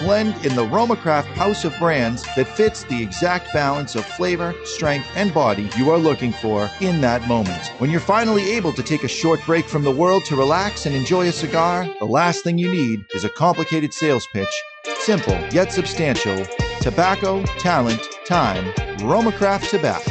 blend 0.00 0.34
in 0.44 0.56
the 0.56 0.66
Romacraft 0.66 1.26
house 1.26 1.64
of 1.64 1.78
brands 1.78 2.24
that 2.34 2.48
fits 2.48 2.84
the 2.84 3.02
exact 3.02 3.52
balance 3.52 3.94
of 3.94 4.04
flavor, 4.04 4.54
strength, 4.64 5.06
and 5.14 5.32
body 5.32 5.70
you 5.76 5.90
are 5.90 5.98
looking 5.98 6.32
for 6.32 6.68
in 6.80 7.00
that 7.02 7.26
moment. 7.28 7.72
When 7.78 7.90
you're 7.90 8.00
finally 8.00 8.50
able 8.52 8.72
to 8.72 8.82
take 8.82 9.04
a 9.04 9.08
short 9.08 9.40
break 9.46 9.66
from 9.66 9.84
the 9.84 9.90
world 9.90 10.24
to 10.24 10.36
relax 10.36 10.86
and 10.86 10.94
enjoy 10.94 11.28
a 11.28 11.32
cigar, 11.32 11.88
the 11.98 12.06
last 12.06 12.42
thing 12.42 12.58
you 12.58 12.70
need 12.70 13.04
is 13.14 13.24
a 13.24 13.28
complicated 13.28 13.94
sales 13.94 14.26
pitch. 14.32 14.62
Simple 15.00 15.38
yet 15.52 15.72
substantial. 15.72 16.44
Tobacco, 16.80 17.44
talent, 17.58 18.00
time. 18.26 18.64
Romacraft 19.00 19.68
Tobacco. 19.68 20.10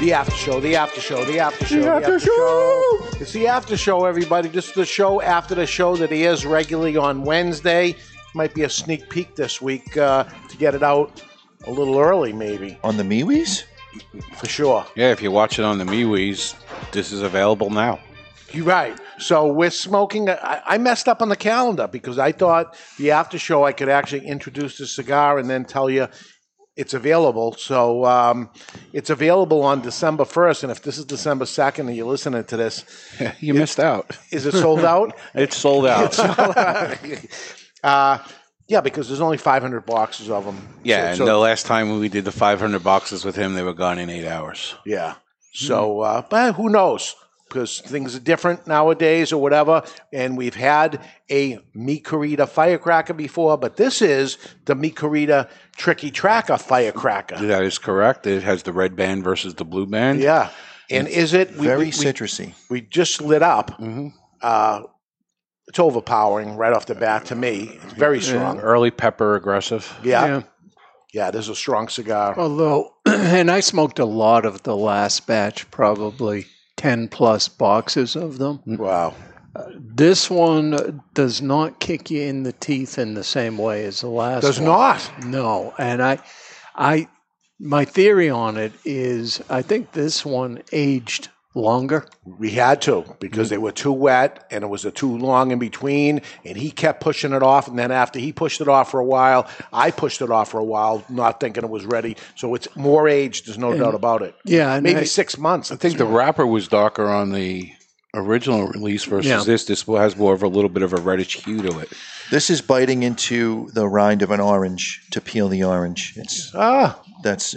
The 0.00 0.12
after 0.12 0.32
show, 0.32 0.60
the 0.60 0.76
after 0.76 1.00
show, 1.00 1.24
the 1.24 1.40
after 1.40 1.64
show, 1.64 1.80
the 1.80 1.90
after, 1.90 2.20
show. 2.20 2.98
It's 3.18 3.32
the 3.32 3.46
after 3.46 3.78
show, 3.78 4.04
everybody. 4.04 4.48
This 4.48 4.68
is 4.68 4.74
the 4.74 4.84
show 4.84 5.22
after 5.22 5.54
the 5.54 5.66
show 5.66 5.96
that 5.96 6.12
airs 6.12 6.44
regularly 6.44 6.98
on 6.98 7.22
Wednesday. 7.22 7.96
Might 8.36 8.52
be 8.52 8.64
a 8.64 8.68
sneak 8.68 9.08
peek 9.08 9.34
this 9.34 9.62
week 9.62 9.96
uh, 9.96 10.24
to 10.50 10.56
get 10.58 10.74
it 10.74 10.82
out 10.82 11.22
a 11.64 11.70
little 11.70 11.98
early, 11.98 12.34
maybe 12.34 12.78
On 12.84 12.98
the 12.98 13.02
MeWe's? 13.02 13.64
for 14.36 14.46
sure. 14.46 14.84
Yeah, 14.94 15.10
if 15.10 15.22
you 15.22 15.30
watch 15.30 15.58
it 15.58 15.64
on 15.64 15.78
the 15.78 15.86
MeWe's, 15.86 16.54
this 16.92 17.12
is 17.12 17.22
available 17.22 17.70
now. 17.70 17.98
You're 18.52 18.66
right. 18.66 19.00
So 19.18 19.46
we're 19.50 19.70
smoking. 19.70 20.28
I, 20.28 20.60
I 20.66 20.76
messed 20.76 21.08
up 21.08 21.22
on 21.22 21.30
the 21.30 21.36
calendar 21.36 21.88
because 21.88 22.18
I 22.18 22.30
thought 22.30 22.76
the 22.98 23.10
after 23.12 23.38
show 23.38 23.64
I 23.64 23.72
could 23.72 23.88
actually 23.88 24.26
introduce 24.26 24.76
the 24.76 24.86
cigar 24.86 25.38
and 25.38 25.48
then 25.48 25.64
tell 25.64 25.88
you 25.88 26.06
it's 26.76 26.92
available. 26.92 27.54
So 27.54 28.04
um, 28.04 28.50
it's 28.92 29.08
available 29.08 29.62
on 29.62 29.80
December 29.80 30.24
1st. 30.24 30.64
And 30.64 30.72
if 30.72 30.82
this 30.82 30.98
is 30.98 31.06
December 31.06 31.46
2nd 31.46 31.86
and 31.88 31.96
you're 31.96 32.06
listening 32.06 32.44
to 32.44 32.56
this, 32.58 32.84
you 33.40 33.54
missed 33.54 33.80
out. 33.80 34.14
is 34.30 34.44
it 34.44 34.52
sold 34.52 34.84
out? 34.84 35.16
It's 35.34 35.56
sold 35.56 35.86
out. 35.86 36.18
uh, 37.84 38.18
yeah, 38.68 38.80
because 38.80 39.08
there's 39.08 39.20
only 39.20 39.38
500 39.38 39.86
boxes 39.86 40.28
of 40.30 40.44
them. 40.44 40.58
yeah, 40.82 41.02
So- 41.02 41.08
and 41.08 41.16
so- 41.18 41.24
the 41.26 41.36
last 41.38 41.66
time 41.66 41.98
we 42.00 42.08
did 42.08 42.24
the 42.24 42.32
500 42.32 42.82
boxes 42.82 43.24
with 43.24 43.36
him, 43.36 43.54
they 43.54 43.62
were 43.62 43.74
gone 43.74 43.98
in 43.98 44.10
eight 44.10 44.26
hours. 44.26 44.74
Yeah. 44.84 45.14
So, 45.52 46.00
uh, 46.00 46.22
but 46.28 46.54
who 46.54 46.68
knows? 46.68 47.14
Because 47.48 47.80
things 47.80 48.16
are 48.16 48.20
different 48.20 48.66
nowadays 48.66 49.32
or 49.32 49.40
whatever. 49.40 49.84
And 50.12 50.36
we've 50.36 50.56
had 50.56 51.00
a 51.30 51.60
Mi 51.74 52.00
Querida 52.00 52.46
firecracker 52.48 53.14
before, 53.14 53.56
but 53.56 53.76
this 53.76 54.02
is 54.02 54.36
the 54.64 54.74
Mikarita 54.74 55.48
Triqui 55.78 56.12
Traca 56.12 56.60
firecracker. 56.60 57.36
That 57.46 57.62
is 57.62 57.78
correct. 57.78 58.26
It 58.26 58.42
has 58.42 58.64
the 58.64 58.72
red 58.72 58.96
band 58.96 59.22
versus 59.22 59.54
the 59.54 59.64
blue 59.64 59.86
band. 59.86 60.20
Yeah. 60.20 60.48
And 60.90 61.06
is 61.08 61.32
it 61.34 61.56
we, 61.56 61.66
Very 61.66 61.78
we, 61.78 61.84
we, 61.86 61.90
citrusy. 61.92 62.54
we 62.68 62.80
just 62.80 63.22
lit 63.22 63.42
up? 63.44 63.70
Mhm. 63.80 64.12
Uh, 64.42 64.82
it's 65.68 65.78
overpowering 65.78 66.56
right 66.56 66.72
off 66.72 66.86
the 66.86 66.94
bat 66.94 67.26
to 67.26 67.34
me. 67.34 67.78
It's 67.82 67.92
very 67.94 68.20
strong. 68.20 68.60
Early 68.60 68.90
pepper 68.90 69.34
aggressive. 69.36 69.98
Yeah. 70.02 70.26
Yeah. 70.26 70.42
Yeah, 71.12 71.30
this 71.30 71.46
is 71.46 71.50
a 71.50 71.54
strong 71.56 71.88
cigar. 71.88 72.38
Although, 72.38 72.92
and 73.06 73.50
I 73.50 73.60
smoked 73.60 73.98
a 73.98 74.04
lot 74.04 74.44
of 74.44 74.64
the 74.64 74.76
last 74.76 75.26
batch, 75.26 75.70
probably 75.70 76.44
10 76.76 77.08
plus 77.08 77.48
boxes 77.48 78.16
of 78.16 78.36
them. 78.38 78.60
Mm. 78.66 78.78
Wow. 78.78 79.14
Uh, 79.54 79.64
this 79.78 80.28
one 80.28 81.02
does 81.14 81.40
not 81.40 81.80
kick 81.80 82.10
you 82.10 82.20
in 82.22 82.42
the 82.42 82.52
teeth 82.52 82.98
in 82.98 83.14
the 83.14 83.24
same 83.24 83.56
way 83.56 83.84
as 83.84 84.02
the 84.02 84.08
last 84.08 84.42
Does 84.42 84.60
one. 84.60 84.66
not. 84.66 85.24
No. 85.24 85.74
And 85.78 86.02
I, 86.02 86.18
I, 86.74 87.08
my 87.58 87.86
theory 87.86 88.28
on 88.28 88.58
it 88.58 88.72
is 88.84 89.40
I 89.48 89.62
think 89.62 89.92
this 89.92 90.26
one 90.26 90.60
aged 90.72 91.30
longer. 91.56 92.06
We 92.24 92.50
had 92.52 92.82
to 92.82 93.04
because 93.18 93.48
they 93.48 93.58
were 93.58 93.72
too 93.72 93.92
wet 93.92 94.46
and 94.50 94.62
it 94.62 94.66
was 94.68 94.84
a 94.84 94.90
too 94.90 95.16
long 95.16 95.50
in 95.50 95.58
between. 95.58 96.22
And 96.44 96.56
he 96.56 96.70
kept 96.70 97.00
pushing 97.00 97.32
it 97.32 97.42
off. 97.42 97.68
And 97.68 97.78
then 97.78 97.90
after 97.90 98.18
he 98.18 98.32
pushed 98.32 98.60
it 98.60 98.68
off 98.68 98.90
for 98.90 99.00
a 99.00 99.04
while, 99.04 99.48
I 99.72 99.90
pushed 99.90 100.22
it 100.22 100.30
off 100.30 100.50
for 100.50 100.58
a 100.58 100.64
while, 100.64 101.04
not 101.08 101.40
thinking 101.40 101.64
it 101.64 101.70
was 101.70 101.86
ready. 101.86 102.16
So 102.36 102.54
it's 102.54 102.68
more 102.76 103.08
aged. 103.08 103.46
There's 103.46 103.58
no 103.58 103.76
doubt 103.76 103.94
about 103.94 104.22
it. 104.22 104.34
Yeah. 104.44 104.78
Maybe 104.80 105.00
I- 105.00 105.04
six 105.04 105.38
months. 105.38 105.72
I 105.72 105.76
think 105.76 105.98
the 105.98 106.06
wrapper 106.06 106.46
was 106.46 106.68
darker 106.68 107.08
on 107.08 107.32
the 107.32 107.72
original 108.14 108.66
release 108.68 109.04
versus 109.04 109.28
Yeah. 109.28 109.42
this. 109.44 109.64
This 109.64 109.82
has 109.82 110.16
more 110.16 110.34
of 110.34 110.42
a 110.42 110.48
little 110.48 110.70
bit 110.70 110.82
of 110.82 110.92
a 110.92 110.96
reddish 110.96 111.44
hue 111.44 111.62
to 111.62 111.78
it. 111.80 111.92
This 112.30 112.50
is 112.50 112.60
biting 112.60 113.02
into 113.02 113.68
the 113.74 113.86
rind 113.86 114.22
of 114.22 114.30
an 114.30 114.40
orange 114.40 115.02
to 115.12 115.20
peel 115.20 115.48
the 115.48 115.62
orange. 115.62 116.14
It's 116.16 116.50
ah. 116.54 117.00
that's 117.22 117.54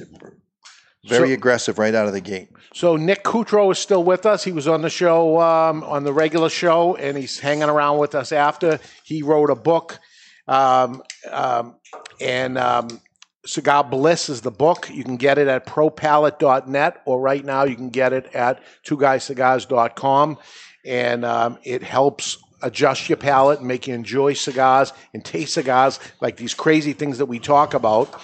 very 1.07 1.29
So- 1.29 1.33
aggressive 1.33 1.79
right 1.79 1.95
out 1.95 2.07
of 2.07 2.13
the 2.13 2.21
gate. 2.21 2.49
So 2.73 2.95
Nick 2.95 3.23
Cutro 3.23 3.71
is 3.71 3.79
still 3.79 4.03
with 4.03 4.25
us. 4.25 4.43
He 4.43 4.51
was 4.51 4.67
on 4.67 4.81
the 4.81 4.89
show, 4.89 5.39
um, 5.41 5.83
on 5.83 6.03
the 6.03 6.13
regular 6.13 6.49
show, 6.49 6.95
and 6.95 7.17
he's 7.17 7.39
hanging 7.39 7.69
around 7.69 7.97
with 7.97 8.13
us 8.15 8.31
after. 8.31 8.79
He 9.03 9.23
wrote 9.23 9.49
a 9.49 9.55
book, 9.55 9.99
um, 10.47 11.01
um, 11.31 11.75
and 12.21 12.57
um, 12.57 13.01
Cigar 13.45 13.83
Bliss 13.83 14.29
is 14.29 14.41
the 14.41 14.51
book. 14.51 14.89
You 14.91 15.03
can 15.03 15.17
get 15.17 15.37
it 15.37 15.47
at 15.47 15.65
propalette.net, 15.65 17.01
or 17.05 17.19
right 17.19 17.43
now 17.43 17.63
you 17.63 17.75
can 17.75 17.89
get 17.89 18.13
it 18.13 18.33
at 18.35 18.61
two 18.83 18.97
twoguyscigars.com, 18.97 20.37
and 20.85 21.25
um, 21.25 21.57
it 21.63 21.81
helps 21.81 22.37
adjust 22.61 23.09
your 23.09 23.17
palate 23.17 23.59
and 23.59 23.67
make 23.67 23.87
you 23.87 23.93
enjoy 23.93 24.33
cigars 24.33 24.93
and 25.13 25.23
taste 25.23 25.53
cigars 25.53 25.99
like 26.21 26.37
these 26.37 26.53
crazy 26.53 26.93
things 26.93 27.17
that 27.17 27.25
we 27.25 27.39
talk 27.39 27.73
about. 27.73 28.21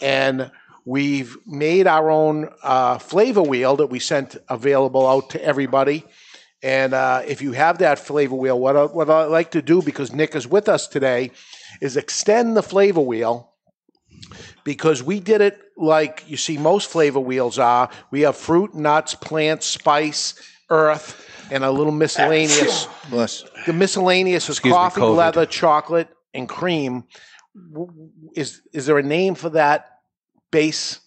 And 0.00 0.50
we've 0.84 1.36
made 1.46 1.86
our 1.86 2.10
own 2.10 2.48
uh, 2.62 2.98
flavor 2.98 3.42
wheel 3.42 3.76
that 3.76 3.86
we 3.86 3.98
sent 3.98 4.36
available 4.48 5.06
out 5.06 5.30
to 5.30 5.44
everybody. 5.44 6.04
And 6.62 6.94
uh, 6.94 7.22
if 7.26 7.42
you 7.42 7.52
have 7.52 7.78
that 7.78 7.98
flavor 7.98 8.36
wheel, 8.36 8.58
what 8.58 8.76
I, 8.76 8.84
what 8.84 9.10
I 9.10 9.24
like 9.24 9.50
to 9.52 9.62
do, 9.62 9.82
because 9.82 10.12
Nick 10.12 10.34
is 10.36 10.46
with 10.46 10.68
us 10.68 10.86
today, 10.86 11.32
is 11.80 11.96
extend 11.96 12.56
the 12.56 12.62
flavor 12.62 13.00
wheel 13.00 13.50
because 14.64 15.02
we 15.02 15.18
did 15.20 15.40
it 15.40 15.60
like 15.76 16.24
you 16.28 16.36
see 16.36 16.56
most 16.58 16.88
flavor 16.90 17.18
wheels 17.20 17.58
are. 17.58 17.90
We 18.10 18.20
have 18.22 18.36
fruit, 18.36 18.74
nuts, 18.74 19.14
plants, 19.14 19.66
spice, 19.66 20.34
earth, 20.70 21.28
and 21.50 21.64
a 21.64 21.70
little 21.70 21.92
miscellaneous. 21.92 22.86
Bless. 23.10 23.44
The 23.66 23.72
miscellaneous 23.72 24.44
is 24.48 24.58
Excuse 24.58 24.74
coffee, 24.74 25.00
COVID. 25.00 25.16
leather, 25.16 25.46
chocolate, 25.46 26.08
and 26.34 26.48
cream. 26.48 27.04
W- 27.72 27.88
w- 27.88 28.10
Is 28.36 28.62
is 28.72 28.86
there 28.86 28.98
a 28.98 29.02
name 29.02 29.34
for 29.34 29.50
that 29.50 29.91
base 30.52 31.00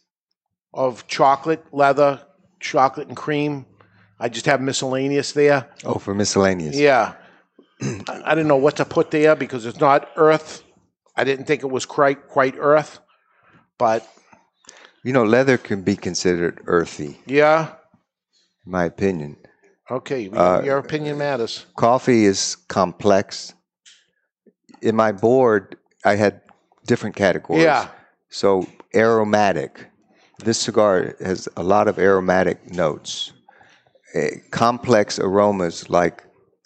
of 0.74 1.08
chocolate, 1.08 1.64
leather, 1.72 2.20
chocolate, 2.60 3.08
and 3.08 3.16
cream? 3.16 3.66
I 4.20 4.28
just 4.28 4.46
have 4.46 4.60
miscellaneous 4.62 5.32
there. 5.32 5.70
Oh, 5.86 5.96
for 6.00 6.14
miscellaneous. 6.14 6.76
Yeah, 6.78 7.14
I, 7.82 8.36
didn't 8.36 8.48
know 8.48 8.58
what 8.58 8.76
to 8.78 8.86
put 8.86 9.12
there 9.12 9.36
because 9.36 9.66
it's 9.66 9.80
not 9.80 10.10
earth. 10.18 10.64
I 11.16 11.24
didn't 11.24 11.46
think 11.46 11.64
it 11.64 11.72
was 11.72 11.86
quite 11.86 12.28
quite 12.28 12.56
earth, 12.58 13.00
but 13.78 14.06
You 15.04 15.14
know, 15.14 15.24
leather 15.24 15.58
can 15.58 15.82
be 15.84 15.96
considered 15.96 16.62
earthy, 16.66 17.20
yeah. 17.28 17.74
in 18.66 18.72
my 18.72 18.86
opinion. 18.86 19.38
Okay, 19.92 20.30
Uh, 20.30 20.62
your 20.64 20.78
opinion 20.80 21.18
matters. 21.18 21.66
Coffee 21.76 22.26
is 22.26 22.58
complex. 22.68 23.54
In 24.82 24.96
my 24.96 25.12
board, 25.12 25.78
I 26.04 26.16
had 26.16 26.42
different 26.88 27.16
categories. 27.16 27.64
Yeah. 27.64 27.88
So, 28.30 28.66
aromatic. 28.96 29.88
This 30.44 30.58
cigar 30.60 31.16
has 31.20 31.48
a 31.56 31.64
lot 31.64 31.88
of 31.88 31.98
aromatic 32.00 32.72
notes. 32.74 33.32
Eh, 34.14 34.30
complex 34.52 35.20
aromas 35.20 35.90
like 35.90 36.24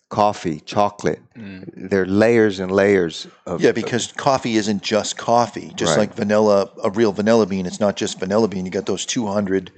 coffee, 0.10 0.60
chocolate. 0.62 1.20
There 1.36 2.02
are 2.02 2.06
layers 2.06 2.60
and 2.60 2.72
layers 2.72 3.28
of. 3.46 3.62
Yeah, 3.62 3.72
because 3.72 4.12
coffee 4.12 4.56
isn't 4.56 4.82
just 4.82 5.18
coffee. 5.18 5.72
Just 5.76 5.92
Right. 5.92 6.00
like 6.10 6.16
vanilla, 6.16 6.72
a 6.84 6.90
real 6.90 7.12
vanilla 7.12 7.46
bean, 7.46 7.66
it's 7.66 7.80
not 7.80 7.96
just 7.96 8.20
vanilla 8.20 8.48
bean. 8.48 8.66
You 8.66 8.72
got 8.72 8.88
those 8.88 9.06
200 9.06 9.72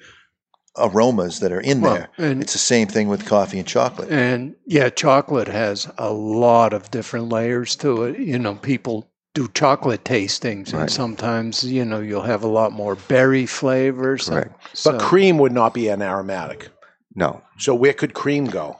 aromas 0.77 1.39
that 1.41 1.51
are 1.51 1.59
in 1.59 1.81
Well, 1.81 1.95
there. 1.95 2.09
and- 2.17 2.41
it's 2.41 2.53
the 2.53 2.59
same 2.59 2.87
thing 2.87 3.09
with 3.09 3.25
coffee 3.25 3.59
and 3.59 3.67
chocolate. 3.67 4.09
And 4.09 4.55
yeah, 4.65 4.89
chocolate 4.89 5.49
has 5.49 5.87
a 5.97 6.13
lot 6.13 6.71
of 6.71 6.89
different 6.91 7.27
layers 7.29 7.75
to 7.77 8.03
it. 8.03 8.19
You 8.19 8.39
know, 8.39 8.55
people 8.55 9.10
do 9.33 9.47
chocolate 9.53 10.03
tastings, 10.03 10.71
and 10.73 10.81
Right. 10.81 10.89
sometimes 10.89 11.63
you 11.63 11.85
know 11.85 11.99
you'll 11.99 12.21
have 12.33 12.43
a 12.43 12.47
lot 12.47 12.71
more 12.73 12.95
berry 13.07 13.45
flavors. 13.45 14.25
So, 14.25 14.33
Correct. 14.33 14.53
so- 14.73 14.91
But 14.91 15.01
cream 15.01 15.37
would 15.37 15.51
not 15.53 15.73
be 15.73 15.87
an 15.87 16.01
aromatic. 16.01 16.69
No. 17.15 17.41
So 17.57 17.73
where 17.75 17.93
could 17.93 18.13
cream 18.13 18.45
go? 18.45 18.77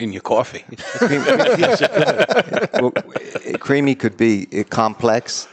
in 0.00 0.12
your 0.12 0.22
coffee. 0.22 0.64
Cream- 0.98 1.22
well, 2.80 2.92
eh, 3.44 3.56
creamy 3.58 3.94
could 3.94 4.16
be 4.16 4.48
eh, 4.52 4.62
complex. 4.64 5.46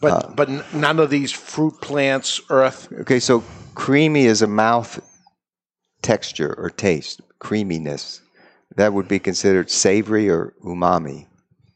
But 0.00 0.12
Uh, 0.12 0.32
but 0.34 0.48
none 0.74 0.98
of 0.98 1.10
these 1.10 1.30
fruit 1.30 1.80
plants, 1.80 2.40
earth. 2.50 2.88
Okay, 3.02 3.20
so 3.20 3.44
creamy 3.74 4.24
is 4.26 4.42
a 4.42 4.46
mouth 4.46 4.98
texture 6.02 6.54
or 6.58 6.70
taste, 6.70 7.20
creaminess. 7.38 8.20
That 8.76 8.92
would 8.94 9.08
be 9.08 9.18
considered 9.18 9.70
savory 9.70 10.28
or 10.28 10.52
umami. 10.64 11.26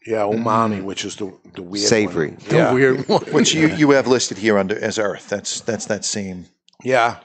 Yeah, 0.09 0.23
umami, 0.23 0.83
which 0.83 1.05
is 1.05 1.17
the 1.17 1.27
the 1.55 1.61
weird 1.63 1.83
one. 1.83 1.89
Savory. 1.89 2.31
the 2.49 2.57
Yeah. 2.57 2.73
weird 2.73 3.07
one. 3.09 3.21
Which 3.33 3.53
you, 3.53 3.69
you 3.69 3.91
have 3.91 4.07
listed 4.07 4.39
here 4.39 4.57
under 4.59 4.79
as 4.83 4.99
earth. 4.99 5.29
That's 5.29 5.61
that's 5.61 5.85
that 5.87 6.05
same. 6.05 6.47
Yeah. 6.83 7.17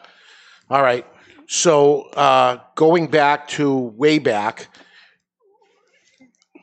All 0.70 0.82
right. 0.82 1.06
So 1.48 2.04
uh, 2.14 2.58
going 2.76 3.08
back 3.08 3.48
to 3.50 3.78
way 3.78 4.20
back, 4.20 4.68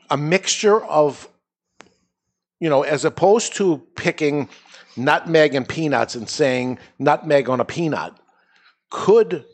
a 0.09 0.17
mixture 0.17 0.83
of, 0.85 1.27
you 2.59 2.69
know, 2.69 2.83
as 2.83 3.03
opposed 3.05 3.55
to 3.55 3.77
picking 3.95 4.47
nutmeg 4.97 5.55
and 5.55 5.67
peanuts 5.67 6.13
and 6.15 6.27
saying 6.29 6.77
nutmeg 6.99 7.49
on 7.49 7.59
a 7.59 7.65
peanut, 7.65 8.13
could 8.89 9.45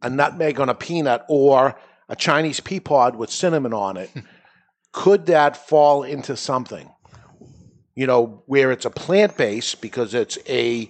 a 0.00 0.08
nutmeg 0.10 0.58
on 0.58 0.68
a 0.68 0.74
peanut 0.74 1.24
or 1.28 1.76
a 2.08 2.16
Chinese 2.16 2.58
pea 2.60 2.80
pod 2.80 3.14
with 3.16 3.30
cinnamon 3.30 3.72
on 3.74 3.96
it, 3.96 4.10
could 4.92 5.26
that 5.26 5.56
fall 5.56 6.02
into 6.02 6.36
something? 6.36 6.90
You 7.94 8.06
know, 8.06 8.42
where 8.46 8.70
it's 8.70 8.84
a 8.84 8.90
plant 8.90 9.36
base 9.36 9.74
because 9.74 10.14
it's 10.14 10.38
a 10.48 10.88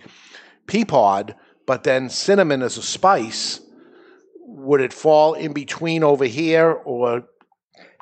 pea 0.67 0.85
pod, 0.85 1.35
but 1.67 1.85
then 1.85 2.11
cinnamon 2.11 2.63
as 2.63 2.77
a 2.77 2.83
spice, 2.83 3.61
would 4.45 4.81
it 4.81 4.93
fall 4.93 5.35
in 5.35 5.53
between 5.53 6.05
over 6.05 6.25
here, 6.25 6.73
or 6.85 7.25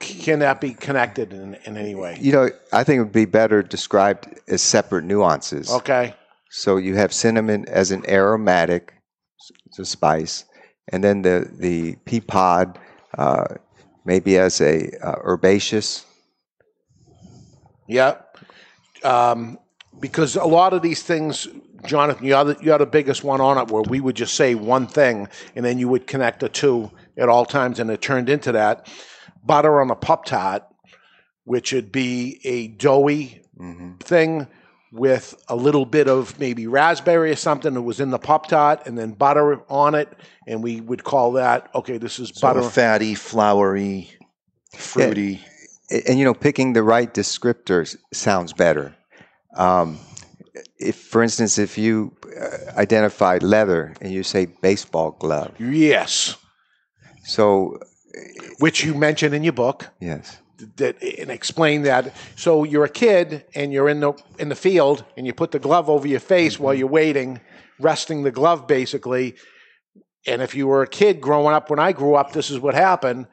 can 0.01 0.41
that 0.41 0.61
be 0.61 0.75
connected 0.75 1.33
in, 1.33 1.55
in 1.65 1.77
any 1.77 1.95
way? 1.95 2.19
You 2.21 2.33
know, 2.33 2.49
I 2.73 2.85
think 2.85 2.99
it 2.99 3.03
would 3.03 3.13
be 3.13 3.27
better 3.27 3.63
described 3.63 4.41
as 4.49 4.63
separate 4.63 5.05
nuances. 5.05 5.71
Okay. 5.71 6.15
So 6.51 6.77
you 6.77 6.97
have 6.97 7.13
cinnamon 7.13 7.67
as 7.69 7.91
an 7.91 8.05
aromatic, 8.09 8.95
it's 9.67 9.79
a 9.79 9.85
spice, 9.85 10.45
and 10.89 11.05
then 11.05 11.23
the 11.23 11.49
the 11.59 11.97
pea 12.05 12.21
pod 12.21 12.79
uh, 13.17 13.45
maybe 14.05 14.39
as 14.39 14.61
a 14.61 14.91
uh, 15.03 15.17
herbaceous. 15.25 16.07
Yeah. 17.87 18.17
Um, 19.03 19.59
because 19.99 20.37
a 20.37 20.45
lot 20.45 20.73
of 20.73 20.83
these 20.83 21.03
things, 21.03 21.49
Jonathan, 21.85 22.25
you're 22.25 22.45
the, 22.45 22.57
you're 22.63 22.79
the 22.79 22.87
biggest 22.87 23.25
one 23.25 23.41
on 23.41 23.59
it 23.59 23.71
where 23.71 23.83
we 23.83 24.01
would 24.01 24.17
just 24.17 24.35
say 24.35 24.55
one 24.55 24.87
thing 24.87 25.29
and 25.57 25.65
then 25.65 25.79
you 25.79 25.89
would 25.89 26.07
connect 26.07 26.41
the 26.41 26.49
two 26.49 26.91
at 27.17 27.29
all 27.29 27.45
times, 27.45 27.79
and 27.79 27.91
it 27.91 28.01
turned 28.01 28.29
into 28.29 28.53
that. 28.53 28.89
Butter 29.45 29.81
on 29.81 29.91
a 29.91 29.95
Pop 29.95 30.25
Tart, 30.25 30.63
which 31.45 31.73
would 31.73 31.93
be 31.93 32.41
a 32.45 32.69
doughy 32.69 33.43
thing 34.01 34.47
with 34.93 35.35
a 35.49 35.55
little 35.57 35.85
bit 35.87 36.09
of 36.09 36.39
maybe 36.41 36.67
raspberry 36.67 37.31
or 37.31 37.37
something 37.37 37.75
that 37.75 37.83
was 37.83 38.01
in 38.01 38.11
the 38.11 38.19
Pop 38.19 38.49
Tart, 38.49 38.87
and 38.87 38.99
then 38.99 39.13
butter 39.13 39.61
on 39.71 39.95
it, 39.95 40.09
and 40.49 40.63
we 40.63 40.81
would 40.81 41.05
call 41.05 41.33
that, 41.33 41.71
okay, 41.75 41.97
this 41.99 42.19
is 42.19 42.31
So 42.35 42.41
butter. 42.49 42.63
fatty, 42.63 43.15
floury, 43.15 44.11
fruity. 44.75 45.41
A- 45.93 46.09
And, 46.09 46.19
you 46.19 46.25
know, 46.25 46.35
picking 46.35 46.73
the 46.73 46.83
right 46.83 47.13
descriptors 47.13 47.97
sounds 48.13 48.53
better. 48.53 48.95
Um, 49.57 49.99
if, 50.79 50.97
for 50.97 51.23
instance, 51.23 51.59
if 51.59 51.79
you 51.79 52.13
uh, 52.41 52.77
identify 52.77 53.39
leather 53.41 53.95
and 54.01 54.13
you 54.13 54.23
say 54.23 54.47
baseball 54.47 55.13
glove, 55.13 55.53
yes. 55.61 56.37
so 57.25 57.79
Which 58.59 58.83
you 58.85 58.95
mentioned 58.95 59.35
in 59.35 59.45
your 59.45 59.53
book. 59.53 59.87
yes, 60.01 60.39
that 60.77 61.03
and 61.03 61.31
explain 61.31 61.83
that. 61.83 62.15
So 62.37 62.65
you're 62.65 62.85
a 62.85 62.91
kid 62.91 63.45
and 63.55 63.73
you're 63.73 63.89
in 63.89 64.01
the 64.01 64.13
in 64.39 64.49
the 64.49 64.55
field 64.55 65.05
and 65.17 65.27
you 65.27 65.33
put 65.33 65.51
the 65.51 65.59
glove 65.59 65.89
over 65.89 66.07
your 66.07 66.21
face 66.21 66.59
while 66.59 66.75
you're 66.75 66.89
waiting, 66.89 67.41
resting 67.79 68.23
the 68.23 68.31
glove 68.31 68.67
basically. 68.67 69.37
And 70.27 70.43
if 70.43 70.55
you 70.55 70.67
were 70.67 70.83
a 70.83 70.89
kid 70.89 71.21
growing 71.21 71.55
up 71.55 71.71
when 71.71 71.79
I 71.79 71.93
grew 71.93 72.15
up, 72.15 72.33
this 72.33 72.51
is 72.51 72.59
what 72.59 72.75
happened. 72.75 73.27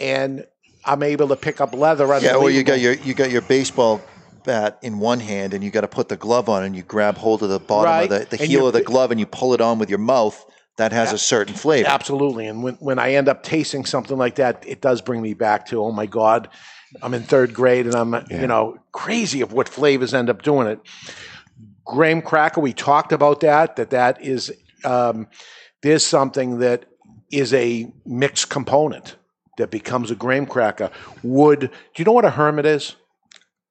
And 0.00 0.46
I'm 0.84 1.02
able 1.02 1.28
to 1.28 1.36
pick 1.36 1.60
up 1.60 1.74
leather. 1.74 2.06
Yeah, 2.20 2.36
well, 2.36 2.50
you 2.50 2.62
got 2.62 2.80
your 2.80 2.94
you 2.94 3.14
got 3.14 3.30
your 3.30 3.42
baseball 3.42 4.00
bat 4.44 4.78
in 4.82 4.98
one 4.98 5.20
hand, 5.20 5.52
and 5.52 5.62
you 5.62 5.70
got 5.70 5.82
to 5.82 5.88
put 5.88 6.08
the 6.08 6.16
glove 6.16 6.48
on, 6.48 6.64
and 6.64 6.74
you 6.74 6.82
grab 6.82 7.16
hold 7.16 7.42
of 7.42 7.50
the 7.50 7.58
bottom 7.58 7.90
Right, 7.90 8.10
of 8.10 8.30
the, 8.30 8.36
the 8.36 8.44
heel 8.44 8.66
of 8.66 8.72
the 8.72 8.82
glove, 8.82 9.10
and 9.10 9.20
you 9.20 9.26
pull 9.26 9.52
it 9.54 9.60
on 9.60 9.78
with 9.78 9.90
your 9.90 9.98
mouth. 9.98 10.44
That 10.78 10.92
has 10.92 11.12
a 11.12 11.18
certain 11.18 11.54
flavor. 11.54 11.88
Absolutely. 11.88 12.46
And 12.46 12.62
when, 12.62 12.74
when 12.74 12.98
I 12.98 13.14
end 13.14 13.28
up 13.28 13.42
tasting 13.42 13.84
something 13.84 14.16
like 14.16 14.36
that, 14.36 14.64
it 14.66 14.80
does 14.80 15.02
bring 15.02 15.20
me 15.20 15.34
back 15.34 15.66
to, 15.66 15.82
oh 15.82 15.90
my 15.90 16.06
God, 16.06 16.48
I'm 17.02 17.14
in 17.14 17.22
third 17.22 17.52
grade 17.52 17.86
and 17.86 17.94
I'm, 17.94 18.14
you 18.30 18.46
know, 18.46 18.78
crazy 18.92 19.40
of 19.40 19.52
what 19.52 19.68
flavors 19.68 20.14
end 20.14 20.30
up 20.30 20.42
doing 20.42 20.68
it. 20.68 20.80
Graham 21.84 22.22
cracker, 22.22 22.60
we 22.60 22.72
talked 22.72 23.12
about 23.12 23.40
that, 23.40 23.76
that 23.76 23.90
that 23.90 24.22
is, 24.22 24.52
um, 24.84 25.26
there's 25.82 26.04
something 26.04 26.60
that 26.60 26.86
is 27.30 27.52
a 27.54 27.92
mixed 28.06 28.48
component 28.48 29.16
that 29.56 29.70
becomes 29.70 30.10
a 30.10 30.14
graham 30.14 30.46
cracker. 30.46 30.90
Would, 31.22 31.60
do 31.60 31.70
you 31.96 32.04
know 32.04 32.12
what 32.12 32.24
a 32.24 32.30
hermit 32.30 32.66
is? 32.66 32.94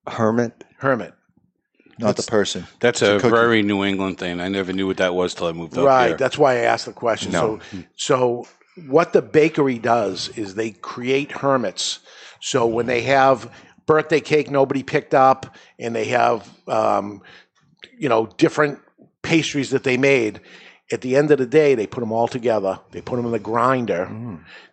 hermit. 0.07 0.63
Hermit. 0.77 1.13
Not 1.99 2.15
the 2.15 2.23
person. 2.23 2.65
That's 2.79 3.01
It's 3.01 3.23
a 3.23 3.27
a, 3.27 3.29
very 3.29 3.61
New 3.63 3.83
England 3.83 4.17
thing. 4.17 4.39
I 4.39 4.47
never 4.47 4.73
knew 4.73 4.87
what 4.87 4.97
that 4.97 5.13
was 5.15 5.33
till 5.33 5.47
I 5.47 5.51
moved 5.51 5.77
up 5.77 5.85
Right. 5.85 6.07
here. 6.09 6.17
That's 6.17 6.37
why 6.37 6.53
I 6.53 6.59
asked 6.61 6.85
the 6.85 6.93
question. 6.93 7.31
No. 7.31 7.59
So, 7.71 7.81
so 7.95 8.47
what 8.87 9.13
the 9.13 9.21
bakery 9.21 9.79
does 9.79 10.29
is 10.37 10.55
they 10.55 10.71
create 10.71 11.31
hermits. 11.31 11.99
So 12.39 12.65
when 12.67 12.85
they 12.85 13.01
have 13.01 13.51
birthday 13.85 14.19
cake 14.19 14.51
nobody 14.51 14.83
picked 14.83 15.13
up, 15.13 15.55
and 15.79 15.95
they 15.95 16.05
have, 16.05 16.47
um, 16.67 17.21
you 17.97 18.09
know, 18.09 18.27
different 18.37 18.79
pastries 19.21 19.69
that 19.71 19.83
they 19.83 19.97
made. 19.97 20.39
At 20.91 21.01
the 21.01 21.17
end 21.17 21.31
of 21.31 21.37
the 21.37 21.45
day, 21.45 21.75
they 21.75 21.85
put 21.87 21.99
them 21.99 22.13
all 22.13 22.27
together. 22.29 22.79
They 22.91 23.01
put 23.01 23.17
them 23.17 23.25
in 23.25 23.31
the 23.33 23.39
grinder. 23.39 24.09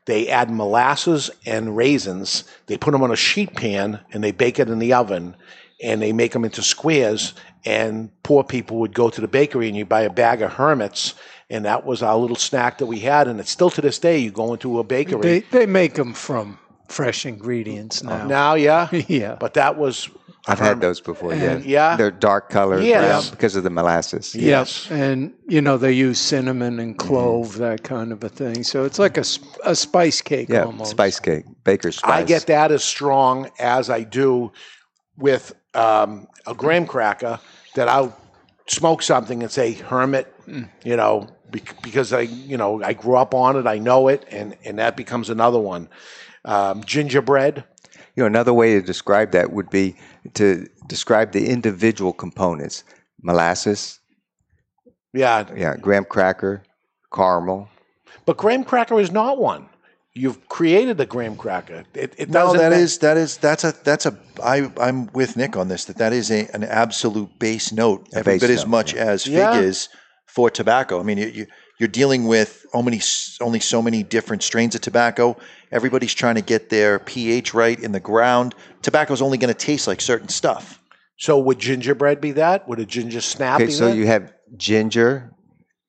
They 0.05 0.29
add 0.29 0.49
molasses 0.50 1.29
and 1.44 1.76
raisins. 1.76 2.44
They 2.67 2.76
put 2.76 2.93
them 2.93 3.03
on 3.03 3.11
a 3.11 3.17
sheet 3.17 3.55
pan 3.56 3.99
and 4.12 4.23
they 4.23 4.31
bake 4.31 4.59
it 4.61 4.69
in 4.69 4.79
the 4.79 4.93
oven. 4.93 5.35
And 5.82 6.00
they 6.00 6.12
make 6.12 6.32
them 6.32 6.44
into 6.44 6.62
squares. 6.62 7.35
And 7.65 8.11
poor 8.23 8.44
people 8.44 8.79
would 8.79 8.94
go 8.94 9.11
to 9.11 9.21
the 9.21 9.29
bakery 9.29 9.69
and 9.69 9.76
you 9.76 9.85
buy 9.85 10.03
a 10.03 10.11
bag 10.11 10.43
of 10.43 10.53
hermits. 10.53 11.15
And 11.50 11.65
that 11.65 11.85
was 11.85 12.03
our 12.03 12.17
little 12.17 12.37
snack 12.37 12.79
that 12.79 12.87
we 12.87 13.00
had. 13.00 13.29
And 13.29 13.41
it's 13.41 13.50
still 13.50 13.71
to 13.71 13.81
this 13.81 13.99
day. 13.99 14.19
You 14.19 14.31
go 14.31 14.53
into 14.53 14.78
a 14.78 14.85
bakery 14.85 15.21
They 15.21 15.40
they 15.40 15.66
make 15.66 15.95
them 15.95 16.12
from 16.14 16.59
fresh 16.88 17.26
ingredients 17.26 18.02
now. 18.02 18.26
now, 18.26 18.54
yeah, 18.54 18.88
yeah. 19.09 19.37
but 19.40 19.54
that 19.54 19.76
was 19.78 20.09
I've 20.47 20.59
had 20.59 20.83
those 20.83 21.00
before. 21.00 21.35
Yeah, 21.35 21.57
Yeah. 21.57 21.97
they're 21.97 22.11
dark 22.11 22.50
color 22.50 22.78
Yes. 22.81 23.07
brown 23.28 23.31
because 23.35 23.57
of 23.57 23.64
the 23.64 23.71
molasses. 23.71 24.35
yes. 24.35 24.87
And 24.90 25.33
you 25.49 25.62
know 25.62 25.78
they 25.78 25.93
use 25.93 26.19
cinnamon 26.21 26.78
and 26.78 26.99
clove, 26.99 27.52
mm-hmm. 27.52 27.62
that 27.62 27.83
kind 27.85 28.12
of 28.12 28.23
a 28.23 28.28
thing. 28.28 28.62
So 28.62 28.85
it's 28.85 28.99
like 28.99 29.16
a, 29.16 29.25
a 29.64 29.75
spice 29.75 30.21
cake 30.21 30.50
Yeah, 30.50 30.64
almost. 30.64 30.90
spice 30.90 31.19
cake, 31.19 31.45
baker's 31.64 31.97
spice. 31.97 32.11
I 32.23 32.23
get 32.25 32.47
that 32.47 32.71
as 32.71 32.85
strong 32.85 33.50
as 33.59 33.88
I 33.88 34.02
do 34.02 34.52
with 35.16 35.54
um, 35.75 36.26
a 36.47 36.54
graham 36.54 36.87
cracker 36.87 37.40
that 37.75 37.88
I'll 37.88 38.16
smoke 38.66 39.02
something 39.02 39.43
and 39.43 39.50
say 39.50 39.73
hermit, 39.73 40.33
you 40.85 40.97
know, 40.97 41.28
bec- 41.50 41.83
because 41.83 42.12
I, 42.12 42.21
you 42.21 42.57
know, 42.57 42.83
I 42.83 42.93
grew 42.95 43.16
up 43.16 43.35
on 43.35 43.57
it, 43.57 43.66
I 43.66 43.78
know 43.78 44.09
it, 44.09 44.25
and 44.31 44.57
and 44.64 44.78
that 44.78 44.97
becomes 44.97 45.31
another 45.31 45.59
one. 45.59 45.88
Um, 46.45 46.85
gingerbread, 46.85 47.64
You 48.16 48.23
know, 48.23 48.26
another 48.26 48.52
way 48.52 48.75
to 48.75 48.83
describe 48.83 49.33
that 49.33 49.52
would 49.52 49.71
be 49.71 49.97
to 50.35 50.69
describe 50.87 51.33
the 51.33 51.49
individual 51.49 52.12
components: 52.12 52.85
molasses, 53.23 54.00
yeah, 55.12 55.47
yeah, 55.57 55.76
graham 55.76 56.04
cracker, 56.04 56.62
caramel. 57.12 57.69
but 58.26 58.37
graham 58.37 58.64
cracker 58.64 59.00
is 59.00 59.11
not 59.11 59.38
one. 59.38 59.69
You've 60.16 60.49
created 60.49 60.97
the 60.97 61.06
graham 61.06 61.37
cracker. 61.37 61.85
It, 61.92 62.14
it 62.16 62.28
No, 62.30 62.44
doesn't. 62.47 62.59
that 62.59 62.71
ma- 62.71 62.76
is 62.76 62.99
that 62.99 63.16
is 63.16 63.37
that's 63.38 63.64
a 63.64 63.73
that's 63.83 64.06
a 64.06 64.16
I 64.42 64.71
I'm 64.78 65.06
with 65.12 65.37
Nick 65.37 65.56
on 65.56 65.66
this. 65.68 65.87
That 65.87 65.97
that 65.99 66.12
is 66.12 66.30
a, 66.30 66.49
an 66.54 66.62
absolute 66.62 67.37
base 67.40 67.73
note, 67.73 68.09
every 68.14 68.35
base 68.35 68.40
bit 68.42 68.50
as 68.50 68.62
note, 68.62 68.68
much 68.68 68.94
as 68.94 69.25
fig 69.25 69.33
Yeah. 69.35 69.59
is 69.59 69.88
for 70.26 70.50
tobacco. 70.50 71.00
I 71.00 71.02
mean, 71.02 71.18
you, 71.18 71.26
you 71.26 71.47
you're 71.80 71.88
dealing 71.88 72.28
with 72.28 72.64
only 72.73 72.99
s- 72.99 73.37
only 73.40 73.59
so 73.59 73.83
many 73.83 74.04
different 74.04 74.44
strains 74.44 74.76
of 74.76 74.83
tobacco. 74.83 75.37
Everybody's 75.73 76.14
trying 76.14 76.37
to 76.37 76.42
get 76.42 76.71
their 76.71 77.00
pH 77.00 77.52
right 77.52 77.78
in 77.80 77.90
the 77.90 77.99
ground. 77.99 78.54
Tobacco's 78.83 79.21
only 79.21 79.37
going 79.38 79.52
to 79.52 79.59
taste 79.59 79.88
like 79.88 80.00
certain 80.00 80.28
stuff. 80.28 80.80
So 81.18 81.38
would 81.40 81.59
gingerbread 81.59 82.21
be 82.21 82.30
that? 82.33 82.68
Would 82.68 82.78
a 82.78 82.87
ginger 82.87 83.21
snap 83.21 83.56
Okay, 83.56 83.66
be 83.66 83.73
so 83.73 83.87
that? 83.88 83.97
you 83.97 84.06
have 84.06 84.33
ginger 84.56 85.33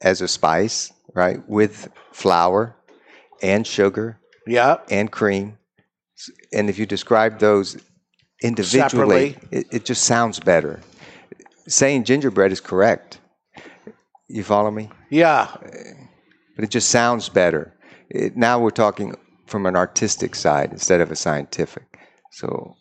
as 0.01 0.21
a 0.21 0.27
spice, 0.27 0.91
right, 1.13 1.47
with 1.47 1.89
flour 2.11 2.74
and 3.41 3.65
sugar 3.65 4.19
yeah. 4.47 4.77
and 4.89 5.11
cream. 5.11 5.57
And 6.53 6.69
if 6.69 6.77
you 6.77 6.85
describe 6.85 7.39
those 7.39 7.77
individually, 8.41 9.37
it, 9.51 9.67
it 9.71 9.85
just 9.85 10.03
sounds 10.03 10.39
better. 10.39 10.81
Saying 11.67 12.03
gingerbread 12.05 12.51
is 12.51 12.61
correct. 12.61 13.19
You 14.27 14.43
follow 14.43 14.71
me? 14.71 14.89
Yeah, 15.09 15.47
But 16.55 16.63
it 16.63 16.71
just 16.71 16.89
sounds 16.89 17.29
better. 17.29 17.73
It, 18.09 18.35
now 18.35 18.59
we're 18.59 18.71
talking 18.71 19.15
from 19.45 19.65
an 19.65 19.75
artistic 19.75 20.35
side 20.35 20.71
instead 20.71 21.01
of 21.01 21.11
a 21.11 21.15
scientific. 21.15 21.99
So 22.31 22.75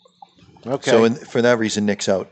okay. 0.67 0.91
So 0.91 1.05
in, 1.05 1.15
for 1.15 1.43
that 1.43 1.59
reason, 1.59 1.87
Nick's 1.87 2.09
out. 2.09 2.31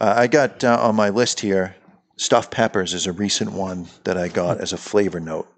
Uh, 0.00 0.14
I 0.16 0.26
got 0.26 0.64
uh, 0.64 0.78
on 0.80 0.94
my 0.94 1.10
list 1.10 1.40
here. 1.40 1.76
Stuffed 2.16 2.50
peppers 2.50 2.94
is 2.94 3.06
a 3.06 3.12
recent 3.12 3.52
one 3.52 3.86
that 4.04 4.16
I 4.16 4.28
got 4.28 4.60
as 4.60 4.72
a 4.72 4.76
flavor 4.76 5.20
note, 5.20 5.48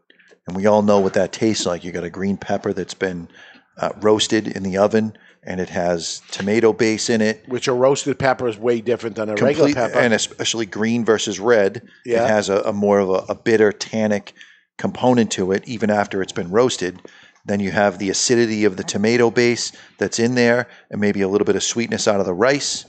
and 0.47 0.57
we 0.57 0.67
all 0.67 0.83
know 0.83 1.01
what 1.01 1.15
that 1.15 1.33
tastes 1.33 1.67
like. 1.67 1.85
You 1.85 1.93
got 1.93 2.05
a 2.05 2.11
green 2.11 2.37
pepper 2.37 2.73
that's 2.73 2.95
been 2.95 3.29
uh, 3.77 3.91
roasted 4.01 4.49
in 4.49 4.63
the 4.63 4.79
oven, 4.79 5.17
and 5.43 5.61
it 5.61 5.71
has 5.71 6.23
tomato 6.31 6.73
base 6.73 7.09
in 7.09 7.21
it. 7.21 7.45
Which 7.49 7.69
a 7.69 7.73
roasted 7.73 8.19
pepper 8.19 8.49
is 8.49 8.59
way 8.59 8.81
different 8.81 9.17
than 9.17 9.29
a 9.31 9.35
regular 9.35 9.73
pepper. 9.73 9.99
and 9.99 10.13
especially 10.13 10.67
green 10.67 11.05
versus 11.05 11.41
red. 11.41 11.89
Yeah. 12.05 12.25
It 12.25 12.29
has 12.29 12.49
a, 12.49 12.61
a 12.63 12.73
more 12.73 12.99
of 12.99 13.09
a, 13.11 13.25
a 13.31 13.35
bitter 13.35 13.73
tannic 13.73 14.35
component 14.77 15.31
to 15.33 15.53
it, 15.53 15.67
even 15.67 15.91
after 15.91 16.23
it's 16.23 16.33
been 16.33 16.51
roasted. 16.51 17.01
Then 17.45 17.61
you 17.61 17.71
have 17.71 17.99
the 17.99 18.11
acidity 18.11 18.65
of 18.65 18.77
the 18.77 18.85
tomato 18.85 19.31
base 19.31 19.73
that's 19.99 20.19
in 20.19 20.35
there, 20.35 20.69
and 20.91 21.01
maybe 21.01 21.23
a 21.23 21.29
little 21.29 21.47
bit 21.47 21.57
of 21.57 21.63
sweetness 21.63 22.07
out 22.07 22.21
of 22.21 22.27
the 22.27 22.35
rice. 22.35 22.85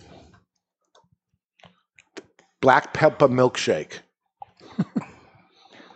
Black 2.59 2.93
pepper 2.93 3.27
milkshake. 3.27 3.99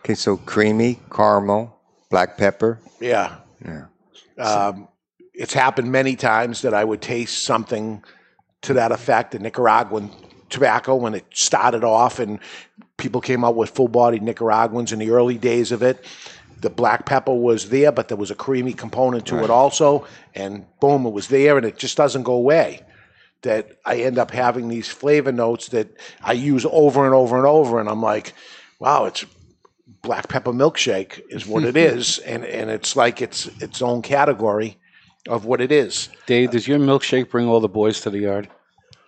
okay, 0.05 0.13
so 0.13 0.37
creamy, 0.37 0.99
caramel, 1.11 1.75
black 2.11 2.37
pepper. 2.37 2.79
Yeah. 2.99 3.37
Yeah. 3.65 3.85
Um, 4.37 4.87
it's 5.33 5.53
happened 5.53 5.91
many 5.91 6.15
times 6.15 6.61
that 6.61 6.75
I 6.75 6.83
would 6.83 7.01
taste 7.01 7.43
something 7.43 8.03
to 8.61 8.73
that 8.75 8.91
effect. 8.91 9.31
The 9.31 9.39
Nicaraguan 9.39 10.11
tobacco 10.49 10.95
when 10.95 11.15
it 11.15 11.25
started 11.31 11.83
off, 11.83 12.19
and 12.19 12.39
people 12.97 13.19
came 13.19 13.43
out 13.43 13.55
with 13.55 13.71
full-bodied 13.71 14.21
Nicaraguans 14.21 14.93
in 14.93 14.99
the 14.99 15.09
early 15.09 15.39
days 15.39 15.71
of 15.71 15.81
it. 15.81 16.05
The 16.61 16.69
black 16.69 17.07
pepper 17.07 17.33
was 17.33 17.69
there, 17.69 17.91
but 17.91 18.07
there 18.07 18.17
was 18.17 18.29
a 18.29 18.35
creamy 18.35 18.73
component 18.73 19.25
to 19.27 19.43
it 19.43 19.49
also, 19.49 20.05
and 20.35 20.65
boom, 20.79 21.05
it 21.07 21.13
was 21.13 21.27
there, 21.29 21.57
and 21.57 21.65
it 21.65 21.77
just 21.77 21.97
doesn't 21.97 22.23
go 22.23 22.33
away. 22.33 22.81
That 23.41 23.79
I 23.85 23.97
end 23.97 24.19
up 24.19 24.31
having 24.31 24.67
these 24.67 24.87
flavor 24.87 25.31
notes 25.31 25.69
that 25.69 25.89
I 26.23 26.33
use 26.33 26.65
over 26.71 27.05
and 27.05 27.13
over 27.13 27.37
and 27.37 27.45
over, 27.45 27.79
and 27.79 27.89
I'm 27.89 28.01
like, 28.01 28.33
wow, 28.79 29.05
it's 29.05 29.25
black 30.01 30.27
pepper 30.27 30.51
milkshake 30.51 31.21
is 31.29 31.45
what 31.45 31.63
it 31.63 31.77
is, 31.91 32.19
and 32.19 32.45
and 32.45 32.69
it's 32.69 32.95
like 32.95 33.21
it's 33.21 33.47
its 33.61 33.81
own 33.81 34.01
category 34.01 34.77
of 35.27 35.45
what 35.45 35.61
it 35.61 35.71
is. 35.71 36.09
Dave, 36.27 36.51
does 36.51 36.67
your 36.67 36.79
milkshake 36.79 37.29
bring 37.29 37.47
all 37.47 37.59
the 37.59 37.69
boys 37.69 38.01
to 38.01 38.09
the 38.09 38.19
yard? 38.19 38.49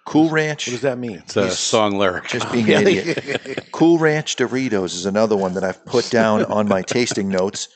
Cool 0.06 0.30
Ranch. 0.30 0.68
What 0.68 0.72
does 0.72 0.82
that 0.82 0.98
mean? 0.98 1.18
It's 1.18 1.36
a 1.36 1.52
song 1.52 1.98
lyric. 1.98 2.28
Just 2.28 2.50
being 2.54 2.72
an 2.72 2.88
idiot. 2.88 3.68
Cool 3.74 3.98
Ranch 3.98 4.38
Doritos 4.38 4.96
is 4.96 5.06
another 5.06 5.36
one 5.36 5.54
that 5.56 5.66
I've 5.66 5.86
put 5.86 6.10
down 6.10 6.46
on 6.46 6.68
my 6.68 6.82
tasting 6.82 7.28
notes. 7.28 7.68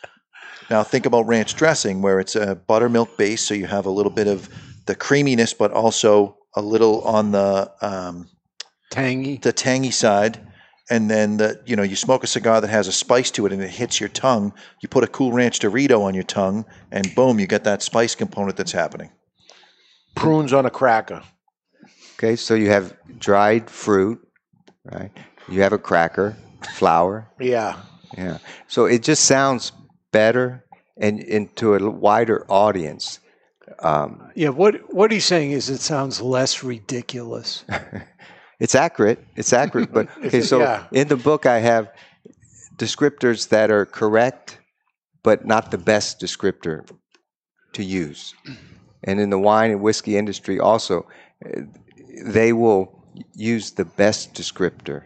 Now 0.70 0.82
think 0.84 1.06
about 1.06 1.28
ranch 1.28 1.56
dressing, 1.56 2.02
where 2.02 2.22
it's 2.22 2.38
a 2.38 2.56
buttermilk 2.56 3.18
base, 3.18 3.42
so 3.42 3.54
you 3.54 3.68
have 3.68 3.86
a 3.86 3.90
little 3.90 4.12
bit 4.12 4.28
of 4.28 4.48
the 4.86 4.96
creaminess, 4.96 5.54
but 5.54 5.72
also 5.72 6.38
a 6.56 6.62
little 6.62 7.02
on 7.02 7.32
the 7.32 7.70
um, 7.82 8.30
Tangy. 8.90 9.38
the 9.38 9.52
tangy 9.52 9.92
side. 9.92 10.40
And 10.92 11.10
then 11.10 11.38
the 11.38 11.60
you 11.66 11.78
know 11.78 11.84
you 11.84 11.96
smoke 11.96 12.22
a 12.24 12.28
cigar 12.28 12.60
that 12.60 12.70
has 12.70 12.88
a 12.88 12.92
spice 12.92 13.32
to 13.32 13.46
it 13.46 13.54
and 13.54 13.62
it 13.62 13.70
hits 13.70 14.02
your 14.02 14.10
tongue. 14.10 14.54
You 14.82 14.90
put 14.90 15.06
a 15.06 15.08
Cool 15.08 15.32
Ranch 15.32 15.60
Dorito 15.60 16.02
on 16.02 16.14
your 16.14 16.26
tongue, 16.26 16.66
and 16.92 17.16
boom, 17.16 17.40
you 17.40 17.48
get 17.48 17.64
that 17.64 17.82
spice 17.82 18.14
component 18.14 18.58
that's 18.58 18.74
happening. 18.74 19.10
Prunes 20.16 20.52
on 20.52 20.66
a 20.66 20.70
cracker. 20.70 21.24
Okay, 22.16 22.36
so 22.36 22.56
you 22.56 22.70
have 22.70 22.94
dried 23.18 23.70
fruit, 23.70 24.20
right? 24.84 25.12
You 25.48 25.62
have 25.62 25.72
a 25.74 25.80
cracker, 25.80 26.36
flour. 26.76 27.32
Yeah. 27.40 27.78
Yeah. 28.18 28.40
So 28.68 28.86
it 28.86 29.02
just 29.02 29.24
sounds 29.24 29.72
better 30.12 30.66
and, 30.98 31.22
and 31.22 31.56
to 31.56 31.76
a 31.76 31.90
wider 31.90 32.46
audience. 32.50 33.20
Um, 33.80 34.30
Yeah, 34.36 34.50
what 34.50 34.94
what 34.94 35.12
he's 35.12 35.26
saying 35.26 35.52
is 35.52 35.70
it 35.70 35.80
sounds 35.80 36.22
less 36.22 36.64
ridiculous. 36.64 37.64
it's 38.62 38.76
accurate. 38.76 39.20
It's 39.36 39.52
accurate. 39.54 39.92
But 39.92 40.08
okay, 40.26 40.42
so 40.42 40.60
Yeah. 40.60 40.84
in 40.92 41.08
the 41.08 41.18
book, 41.18 41.46
I 41.46 41.60
have 41.60 41.90
descriptors 42.78 43.50
that 43.50 43.72
are 43.72 43.86
correct, 43.86 44.60
but 45.24 45.46
not 45.46 45.72
the 45.72 45.78
best 45.78 46.20
descriptor 46.22 46.88
to 47.74 47.84
use. 47.84 48.34
And 49.04 49.20
in 49.20 49.30
the 49.32 49.40
wine 49.40 49.72
and 49.72 49.82
whiskey 49.82 50.16
industry, 50.18 50.60
also, 50.60 51.08
they 52.24 52.54
will 52.54 53.04
use 53.34 53.72
the 53.72 53.86
best 53.86 54.34
descriptor. 54.34 55.04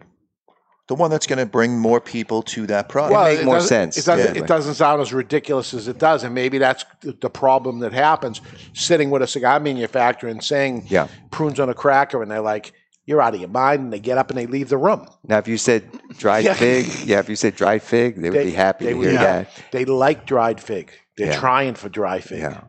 The 0.87 0.95
one 0.95 1.09
that's 1.09 1.25
going 1.25 1.39
to 1.39 1.47
bring 1.47 1.79
more 1.79 1.99
people 1.99 2.43
to 2.43 2.67
that 2.67 2.89
product. 2.89 3.13
Well, 3.13 3.23
make 3.31 3.39
it 3.39 3.45
more 3.45 3.55
doesn't- 3.55 3.69
sense. 3.69 3.97
It 3.97 4.05
doesn't, 4.05 4.35
Yeah. 4.35 4.43
it 4.43 4.47
doesn't 4.47 4.75
sound 4.75 5.01
as 5.01 5.11
ridiculous 5.13 5.73
as 5.73 5.87
it 5.87 5.97
does, 5.97 6.23
and 6.23 6.35
maybe 6.35 6.57
that's 6.59 6.85
the 7.01 7.29
problem 7.29 7.79
that 7.79 7.93
happens. 7.93 8.41
Sitting 8.73 9.09
with 9.09 9.21
a 9.23 9.27
cigar 9.27 9.59
manufacturer 9.59 10.29
and 10.29 10.43
saying 10.43 10.85
Yeah. 10.87 11.07
prunes 11.31 11.59
on 11.59 11.69
a 11.69 11.73
cracker, 11.73 12.21
and 12.21 12.29
they're 12.29 12.41
like, 12.41 12.73
"You're 13.05 13.21
out 13.21 13.33
of 13.35 13.39
your 13.39 13.49
mind," 13.49 13.81
and 13.81 13.93
they 13.93 13.99
get 13.99 14.17
up 14.17 14.29
and 14.29 14.37
they 14.37 14.45
leave 14.47 14.69
the 14.69 14.77
room. 14.77 15.07
Now, 15.27 15.37
if 15.37 15.47
you 15.47 15.57
said 15.57 15.83
dried 16.17 16.45
Yeah. 16.45 16.53
fig, 16.53 16.85
yeah, 17.05 17.19
if 17.19 17.29
you 17.29 17.35
said 17.35 17.55
dried 17.55 17.81
fig, 17.83 18.21
they 18.21 18.29
would 18.29 18.43
be 18.43 18.51
happy 18.51 18.85
to 18.85 18.99
hear 18.99 19.11
yeah. 19.13 19.23
that. 19.23 19.49
They 19.71 19.85
like 19.85 20.25
dried 20.25 20.59
fig. 20.61 20.91
They're 21.17 21.27
Yeah. 21.27 21.39
trying 21.39 21.75
for 21.75 21.89
dry 21.89 22.19
fig. 22.19 22.39
Yeah. 22.39 22.61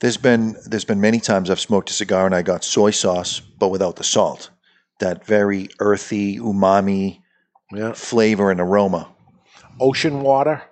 There's 0.00 0.16
been 0.16 0.56
there's 0.66 0.84
been 0.84 1.00
many 1.00 1.20
times 1.20 1.50
I've 1.50 1.60
smoked 1.60 1.90
a 1.90 1.92
cigar 1.92 2.26
and 2.26 2.34
I 2.34 2.42
got 2.42 2.64
soy 2.64 2.90
sauce, 2.90 3.40
but 3.40 3.68
without 3.68 3.96
the 3.96 4.04
salt. 4.04 4.50
That 5.00 5.24
very 5.26 5.68
earthy 5.80 6.38
umami 6.38 7.20
flavor 7.94 8.50
and 8.50 8.60
aroma. 8.60 9.08
Ocean 9.80 10.20
water. 10.22 10.62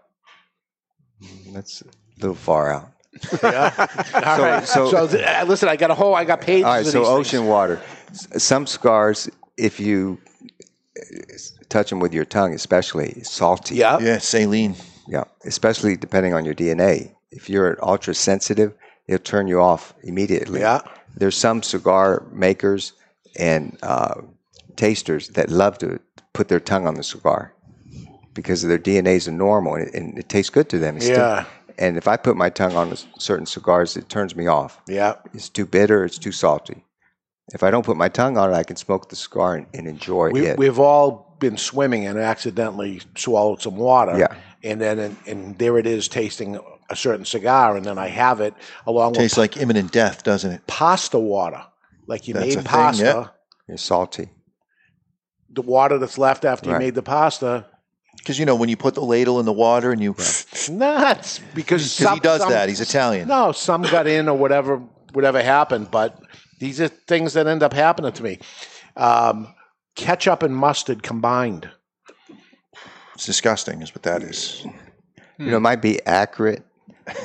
That's 1.52 1.82
a 1.82 1.86
little 2.20 2.34
far 2.36 2.72
out. 2.72 2.90
Yeah. 3.42 3.72
All 4.14 4.36
So- 4.36 4.42
right. 4.42 4.68
so- 4.68 4.90
So, 4.90 5.18
uh, 5.18 5.44
listen, 5.46 5.68
I 5.68 5.76
got 5.76 5.90
a 5.90 5.94
whole. 5.94 6.14
I 6.14 6.24
got 6.24 6.40
pages. 6.40 6.64
All 6.64 6.72
right, 6.72 6.86
so 6.86 7.04
ocean 7.04 7.40
things. 7.40 7.48
water. 7.50 7.80
S- 8.12 8.42
Some 8.42 8.66
cigars, 8.66 9.28
if 9.56 9.80
you 9.80 10.18
uh, 10.98 11.04
touch 11.68 11.90
them 11.90 12.00
with 12.00 12.12
your 12.14 12.24
tongue, 12.24 12.54
especially 12.54 13.22
salty. 13.24 13.76
Yeah. 13.76 13.98
Yeah, 14.00 14.18
saline. 14.18 14.74
Yeah, 15.08 15.24
especially 15.44 15.96
depending 15.96 16.34
on 16.34 16.44
your 16.44 16.54
DNA. 16.54 17.12
If 17.30 17.48
you're 17.50 17.78
ultra 17.82 18.14
sensitive, 18.14 18.72
it'll 19.08 19.22
turn 19.24 19.48
you 19.48 19.60
off 19.60 19.94
immediately. 20.02 20.60
Yeah. 20.60 20.80
There's 21.16 21.36
some 21.36 21.62
cigar 21.62 22.24
makers 22.32 22.92
and 23.38 23.76
uh, 23.82 24.20
tasters 24.76 25.28
that 25.30 25.50
love 25.50 25.78
to 25.78 25.98
put 26.32 26.48
their 26.48 26.60
tongue 26.60 26.86
on 26.86 26.94
the 26.94 27.02
cigar 27.02 27.52
because 28.34 28.62
their 28.62 28.78
DNAs 28.78 29.28
are 29.28 29.32
normal 29.32 29.74
and 29.74 29.88
it, 29.88 29.94
and 29.94 30.18
it 30.18 30.28
tastes 30.28 30.50
good 30.50 30.68
to 30.70 30.78
them. 30.78 30.96
It's 30.96 31.06
still- 31.06 31.16
Yeah. 31.18 31.44
and 31.78 31.96
if 31.96 32.06
I 32.06 32.16
put 32.16 32.36
my 32.36 32.48
tongue 32.50 32.76
on 32.76 32.92
s- 32.92 33.06
certain 33.18 33.46
cigars, 33.46 33.96
it 33.96 34.08
turns 34.08 34.36
me 34.36 34.46
off. 34.46 34.80
Yeah. 34.86 35.14
It's 35.34 35.48
too 35.48 35.66
bitter. 35.66 36.04
It's 36.04 36.18
too 36.18 36.32
salty. 36.32 36.84
If 37.52 37.62
I 37.62 37.70
don't 37.70 37.84
put 37.84 37.96
my 37.96 38.08
tongue 38.08 38.36
on 38.38 38.50
it, 38.50 38.54
I 38.54 38.62
can 38.62 38.76
smoke 38.76 39.08
the 39.08 39.16
cigar 39.16 39.56
and, 39.56 39.66
and 39.74 39.86
enjoy 39.88 40.30
We, 40.30 40.46
it. 40.46 40.58
We've 40.58 40.78
all 40.78 41.36
been 41.40 41.56
swimming 41.56 42.06
and 42.06 42.18
accidentally 42.18 43.00
swallowed 43.16 43.60
some 43.60 43.76
water. 43.76 44.16
Yeah. 44.18 44.36
And 44.62 44.80
then, 44.80 44.98
and, 45.00 45.16
and 45.26 45.58
there 45.58 45.76
it 45.76 45.86
is, 45.86 46.06
tasting 46.06 46.58
a 46.88 46.94
certain 46.96 47.24
cigar, 47.24 47.76
and 47.76 47.84
then 47.84 47.98
I 47.98 48.06
have 48.08 48.40
it 48.40 48.54
along 48.86 49.12
with 49.12 49.18
Tastes 49.20 49.36
with 49.36 49.42
like 49.56 49.56
imminent 49.56 49.90
death, 49.92 50.22
doesn't 50.22 50.50
it? 50.52 50.66
pasta 50.66 51.18
water. 51.18 51.62
Like 52.06 52.28
you 52.28 52.34
That's 52.34 52.44
a 52.44 52.48
made 52.48 52.54
thing, 52.56 52.64
pasta, 52.64 53.04
yeah. 53.04 53.74
It's 53.74 53.82
salty. 53.82 54.28
the 55.50 55.62
water 55.62 55.98
that's 55.98 56.18
left 56.18 56.44
after 56.44 56.68
you 56.68 56.74
Right. 56.74 56.80
made 56.82 56.94
the 56.94 57.02
pasta. 57.02 57.66
Because 58.18 58.38
you 58.38 58.46
know 58.46 58.54
when 58.54 58.68
you 58.68 58.76
put 58.76 58.94
the 58.94 59.00
ladle 59.02 59.40
in 59.40 59.46
the 59.46 59.52
water 59.52 59.90
and 59.90 60.00
you, 60.02 60.10
Nuts, 60.70 60.70
because 60.70 61.42
because 61.54 61.92
some- 61.92 62.14
he 62.14 62.20
does 62.20 62.40
some- 62.42 62.50
that. 62.52 62.68
He's 62.68 62.80
Italian. 62.80 63.26
No, 63.28 63.50
some 63.52 63.82
got 63.82 64.06
in 64.06 64.28
or 64.28 64.36
whatever, 64.36 64.76
whatever 65.12 65.42
happened. 65.42 65.90
But 65.90 66.20
these 66.62 66.80
are 66.80 66.86
things 66.86 67.32
that 67.32 67.48
end 67.48 67.60
up 67.64 67.72
happening 67.72 68.12
to 68.12 68.22
me. 68.22 68.38
Um, 68.96 69.52
ketchup 69.96 70.44
and 70.44 70.54
mustard 70.54 71.02
combined. 71.02 71.68
It's 73.16 73.26
disgusting, 73.26 73.82
is 73.82 73.92
what 73.92 74.04
that 74.04 74.22
is. 74.22 74.64
You 75.38 75.46
know, 75.50 75.56
it 75.56 75.60
might 75.60 75.82
be 75.82 76.00
accurate, 76.06 76.64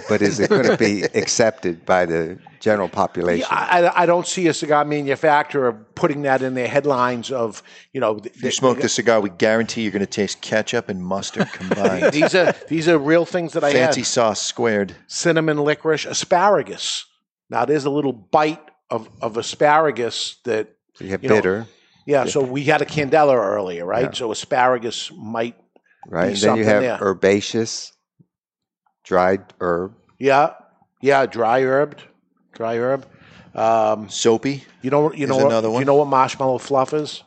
but 0.10 0.24
is 0.24 0.40
it 0.40 0.50
going 0.50 0.64
to 0.66 0.76
be 0.76 1.04
accepted 1.14 1.86
by 1.86 2.08
the 2.08 2.40
general 2.60 2.90
population? 2.90 3.46
Yeah, 3.52 3.68
I, 3.72 3.86
I- 3.86 4.02
I 4.04 4.06
don't 4.08 4.26
see 4.26 4.48
a 4.48 4.56
cigar 4.56 4.84
manufacturer 4.86 5.72
putting 5.94 6.24
that 6.24 6.42
in 6.42 6.56
their 6.56 6.68
headlines 6.68 7.32
of 7.32 7.62
you 7.94 8.02
know. 8.02 8.20
If 8.24 8.42
you 8.42 8.50
smoke 8.50 8.80
this 8.80 8.94
cigar, 8.94 9.22
we 9.22 9.30
guarantee 9.30 9.84
you're 9.84 9.92
going 9.92 10.00
to 10.00 10.08
taste 10.08 10.42
ketchup 10.42 10.90
and 10.90 11.04
mustard 11.06 11.48
combined. 11.54 12.12
these 12.20 12.34
are 12.34 12.56
these 12.68 12.88
are 12.88 12.98
real 12.98 13.24
things 13.26 13.54
that 13.54 13.64
I 13.64 13.72
Fancy 13.72 14.02
had. 14.02 14.08
sauce 14.08 14.42
squared. 14.42 14.96
Cinnamon, 15.06 15.58
licorice, 15.64 16.06
asparagus. 16.08 17.06
Now 17.52 17.66
there's 17.66 17.86
a 17.86 17.92
little 17.92 18.14
bite 18.14 18.62
of, 18.90 19.10
of 19.22 19.38
asparagus 19.38 20.38
that 20.44 20.76
So 20.96 21.04
you 21.06 21.12
have 21.12 21.24
you 21.24 21.30
know, 21.30 21.36
bitter, 21.36 21.68
yeah. 22.06 22.26
So 22.26 22.42
we 22.42 22.64
had 22.64 22.82
a 22.82 22.86
candela 22.86 23.36
earlier, 23.36 23.86
right? 23.86 24.04
Yeah. 24.06 24.12
So 24.14 24.32
asparagus 24.32 25.12
might 25.12 25.56
right? 26.08 26.28
be 26.28 26.34
And 26.34 26.38
then 26.38 26.58
you 26.58 26.64
have 26.66 26.82
there. 26.82 26.98
herbaceous, 27.02 27.94
dried 29.04 29.44
herb. 29.60 29.94
Yeah, 30.20 30.54
yeah, 31.02 31.26
dry 31.26 31.62
herbed, 31.62 32.00
dry 32.54 32.78
herb. 32.78 33.06
Um, 33.54 34.08
Soapy. 34.10 34.64
you 34.82 34.92
know, 34.92 35.12
you 35.14 35.24
Is 35.24 35.30
know, 35.30 35.38
what, 35.38 35.46
another 35.48 35.72
one? 35.72 35.80
you 35.82 35.86
know 35.86 35.96
what 35.96 36.08
marshmallow 36.08 36.60
fluff 36.60 36.94
is? 36.94 37.24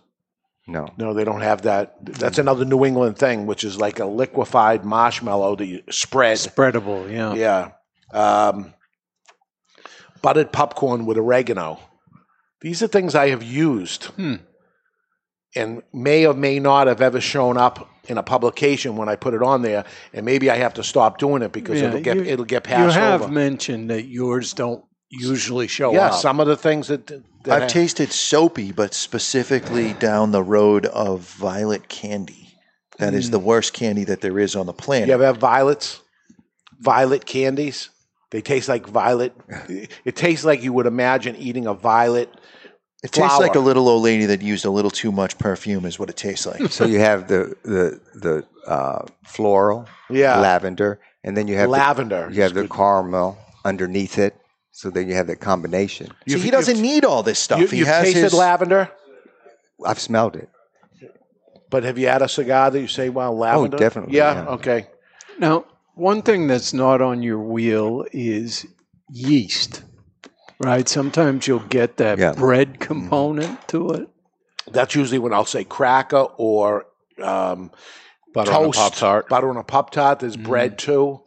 No. 0.68 0.86
No, 0.96 1.12
they 1.12 1.24
don't 1.24 1.40
have 1.40 1.62
that. 1.62 1.96
That's 2.04 2.38
another 2.38 2.64
New 2.64 2.84
England 2.84 3.18
thing, 3.18 3.46
which 3.46 3.64
is 3.64 3.76
like 3.78 3.98
a 3.98 4.04
liquefied 4.04 4.84
marshmallow 4.84 5.56
that 5.56 5.66
you 5.66 5.82
spread. 5.90 6.36
Spreadable, 6.36 7.10
yeah. 7.10 7.34
Yeah. 7.34 7.70
Um, 8.16 8.72
buttered 10.22 10.52
popcorn 10.52 11.06
with 11.06 11.16
oregano. 11.18 11.78
These 12.60 12.82
are 12.82 12.88
things 12.88 13.14
I 13.14 13.28
have 13.30 13.42
used 13.42 14.04
Hmm. 14.16 14.34
and 15.56 15.82
may 15.92 16.26
or 16.26 16.34
may 16.34 16.58
not 16.58 16.86
have 16.86 17.00
ever 17.00 17.20
shown 17.20 17.56
up 17.56 17.88
in 18.06 18.18
a 18.18 18.22
publication 18.22 18.96
when 18.96 19.08
I 19.08 19.16
put 19.16 19.34
it 19.34 19.42
on 19.42 19.62
there. 19.62 19.84
And 20.12 20.24
maybe 20.26 20.50
I 20.50 20.56
have 20.56 20.74
to 20.74 20.84
stop 20.84 21.18
doing 21.18 21.42
it 21.42 21.52
because 21.52 21.80
Yeah, 21.80 21.88
it'll 21.88 22.00
get 22.00 22.16
you- 22.16 22.24
it'll 22.24 22.44
get 22.44 22.64
passed. 22.64 22.94
You 22.96 23.00
have 23.00 23.22
over. 23.22 23.32
mentioned 23.32 23.90
that 23.90 24.06
yours 24.06 24.52
don't 24.52 24.84
usually 25.10 25.66
show 25.66 25.92
yeah, 25.92 26.06
up. 26.08 26.14
some 26.20 26.38
of 26.40 26.46
the 26.46 26.56
things 26.56 26.88
that, 26.88 27.06
that 27.08 27.22
I've 27.48 27.62
ha- 27.62 27.68
tasted 27.68 28.12
soapy, 28.12 28.70
but 28.72 28.94
specifically 28.94 29.92
down 29.94 30.30
the 30.32 30.42
road 30.42 30.86
of 30.86 31.20
violet 31.20 31.88
candy. 31.88 32.48
That 32.98 33.14
is 33.14 33.30
the 33.30 33.38
worst 33.38 33.72
candy 33.72 34.04
that 34.04 34.20
there 34.20 34.38
is 34.38 34.54
on 34.54 34.66
the 34.66 34.74
planet. 34.74 35.08
You 35.08 35.14
ever 35.14 35.24
have 35.24 35.38
violets? 35.38 36.00
Violet 36.80 37.24
candies? 37.24 37.88
They 38.30 38.40
taste 38.40 38.68
like 38.68 38.87
violet. 38.87 39.32
It 40.04 40.16
tastes 40.16 40.44
like 40.44 40.62
you 40.62 40.72
would 40.72 40.87
imagine 40.87 41.37
eating 41.37 41.66
a 41.66 41.75
violet. 41.75 42.28
it 43.02 43.12
tastes 43.12 43.38
like 43.40 43.54
a 43.56 43.60
little 43.60 43.88
old 43.88 44.02
lady 44.02 44.26
that 44.26 44.42
used 44.42 44.64
a 44.64 44.70
little 44.70 44.90
too 44.90 45.10
much 45.12 45.37
perfume, 45.38 45.84
is 45.87 45.99
what 45.99 46.10
it 46.10 46.16
tastes 46.16 46.46
like. 46.46 46.70
So 46.70 46.84
you 46.87 47.00
have 47.00 47.28
the 47.28 47.54
the 47.64 48.00
the 48.14 48.44
uh, 48.70 49.06
floral, 49.25 49.87
Yeah. 50.10 50.38
lavender, 50.40 51.00
and 51.25 51.37
then 51.37 51.49
you 51.49 51.56
have 51.56 51.70
Lavender. 51.70 52.28
The, 52.28 52.34
you 52.34 52.42
have 52.42 52.54
the 52.54 52.68
caramel 52.68 53.38
underneath 53.64 54.18
it. 54.18 54.34
So 54.72 54.90
then 54.90 55.08
you 55.08 55.14
have 55.14 55.26
that 55.26 55.40
combination. 55.40 56.06
See, 56.06 56.14
You've- 56.32 56.42
he 56.44 56.50
doesn't 56.50 56.80
need 56.80 57.04
all 57.04 57.22
this 57.22 57.38
stuff. 57.38 57.58
You, 57.60 57.66
he 57.66 57.78
you've 57.78 57.88
has 57.88 58.04
tasted 58.04 58.22
his 58.22 58.34
lavender, 58.34 58.88
I've 59.84 59.99
smelled 59.99 60.37
it. 60.37 60.49
but 61.70 61.82
have 61.84 61.99
you 61.99 62.06
had 62.08 62.22
a 62.22 62.28
cigar 62.28 62.70
that 62.70 62.80
you 62.80 62.87
say, 62.88 63.08
"Wow, 63.08 63.32
lavender"? 63.32 63.76
Oh, 63.76 63.78
definitely, 63.78 64.16
Yeah. 64.16 64.34
yeah. 64.44 64.54
Okay. 64.56 64.87
Now, 65.38 65.64
one 65.94 66.23
thing 66.23 66.47
that's 66.47 66.73
not 66.73 67.00
on 67.00 67.23
your 67.23 67.38
wheel 67.38 68.04
is 68.12 68.66
yeast, 69.09 69.82
right? 70.59 70.88
Sometimes 70.88 71.47
you'll 71.47 71.59
get 71.61 71.97
that 71.99 72.18
Yeah. 72.18 72.32
bread 72.32 72.80
component 72.80 73.66
to 73.68 73.90
it. 73.90 74.09
That's 74.70 74.94
usually 74.94 75.18
when 75.18 75.32
I'll 75.32 75.44
say 75.44 75.64
cracker 75.64 76.26
or 76.37 76.87
um, 77.23 77.70
Butter 78.32 78.52
on 78.52 78.56
a 78.62 78.66
toast, 78.66 78.78
Pop 78.78 78.94
Tart. 78.94 79.28
butter 79.28 79.50
on 79.50 79.56
a 79.56 79.64
pop 79.64 79.90
tart. 79.90 80.20
There's 80.20 80.37
bread 80.37 80.78
too. 80.78 81.20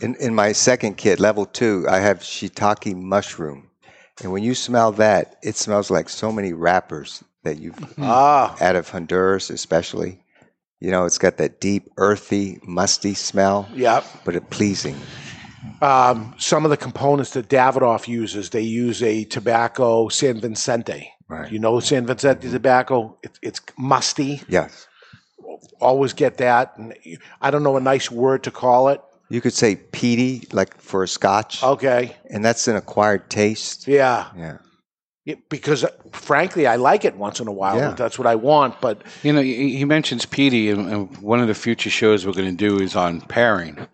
In 0.00 0.14
in 0.16 0.34
my 0.34 0.52
second 0.52 0.96
kit, 0.96 1.18
level 1.20 1.46
two, 1.46 1.86
I 1.88 1.98
have 2.00 2.18
shiitake 2.20 2.94
mushroom, 2.96 3.70
and 4.22 4.30
when 4.32 4.42
you 4.42 4.54
smell 4.54 4.92
that, 4.92 5.36
it 5.42 5.56
smells 5.56 5.90
like 5.90 6.08
so 6.10 6.30
many 6.32 6.52
wrappers 6.52 7.24
that 7.44 7.58
you've 7.58 7.78
Ah, 7.98 8.54
out 8.60 8.76
of 8.76 8.88
Honduras, 8.90 9.48
especially. 9.50 10.20
You 10.84 10.90
know, 10.90 11.06
it's 11.06 11.16
got 11.16 11.38
that 11.38 11.60
deep, 11.62 11.88
earthy, 11.96 12.58
musty 12.62 13.14
smell, 13.14 13.66
yeah. 13.72 14.04
but 14.26 14.36
it 14.36 14.50
pleasing. 14.50 14.94
Um, 15.80 16.34
some 16.36 16.66
of 16.66 16.70
the 16.70 16.76
components 16.76 17.30
that 17.30 17.48
Davidoff 17.48 18.06
uses, 18.06 18.50
they 18.50 18.60
use 18.60 19.02
a 19.02 19.24
tobacco 19.24 20.10
San 20.10 20.42
Vicente. 20.42 21.10
Right. 21.26 21.50
You 21.50 21.58
know 21.58 21.80
San 21.80 22.04
Vicente 22.04 22.50
tobacco? 22.50 23.16
It, 23.22 23.38
it's 23.40 23.62
musty. 23.78 24.42
Yes. 24.46 24.86
Always 25.80 26.12
get 26.12 26.36
that. 26.36 26.76
And 26.76 26.94
I 27.40 27.50
don't 27.50 27.62
know 27.62 27.78
a 27.78 27.80
nice 27.80 28.10
word 28.10 28.42
to 28.44 28.50
call 28.50 28.88
it. 28.90 29.00
You 29.30 29.40
could 29.40 29.54
say 29.54 29.76
peaty, 29.76 30.46
like 30.52 30.78
for 30.78 31.02
a 31.02 31.08
scotch, 31.08 31.62
Okay. 31.62 32.14
and 32.28 32.44
that's 32.44 32.68
an 32.68 32.76
acquired 32.76 33.30
taste. 33.30 33.88
Yeah. 33.88 34.26
Yeah. 34.36 34.58
Yeah, 35.24 35.36
because 35.48 35.84
uh, 35.84 35.90
frankly, 36.12 36.66
I 36.66 36.76
like 36.76 37.04
it 37.04 37.16
once 37.16 37.40
in 37.40 37.48
a 37.48 37.52
while. 37.52 37.76
Yeah. 37.76 37.94
That's 37.94 38.18
what 38.18 38.26
I 38.26 38.34
want. 38.34 38.80
But 38.80 39.02
You 39.22 39.32
know, 39.32 39.40
he 39.40 39.76
he 39.76 39.84
mentions 39.84 40.26
peaty, 40.26 40.70
and, 40.70 40.90
and 40.90 41.18
one 41.18 41.40
of 41.40 41.48
the 41.48 41.54
future 41.54 41.90
shows 41.90 42.26
we're 42.26 42.32
going 42.32 42.56
to 42.56 42.56
do 42.56 42.78
is 42.80 42.94
on 42.94 43.22
pairing. 43.22 43.86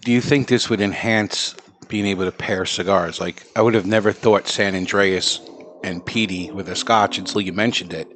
Do 0.00 0.12
you 0.12 0.20
think 0.20 0.48
this 0.48 0.70
would 0.70 0.80
enhance 0.80 1.54
being 1.88 2.06
able 2.06 2.24
to 2.24 2.32
pair 2.32 2.64
cigars? 2.64 3.20
Like, 3.20 3.46
I 3.54 3.62
would 3.62 3.74
have 3.74 3.86
never 3.86 4.12
thought 4.12 4.48
San 4.48 4.74
Andreas 4.74 5.40
and 5.84 6.04
peaty 6.04 6.50
with 6.50 6.68
a 6.68 6.76
Scotch 6.76 7.18
until 7.18 7.40
you 7.40 7.52
mentioned 7.52 7.92
it. 7.92 8.08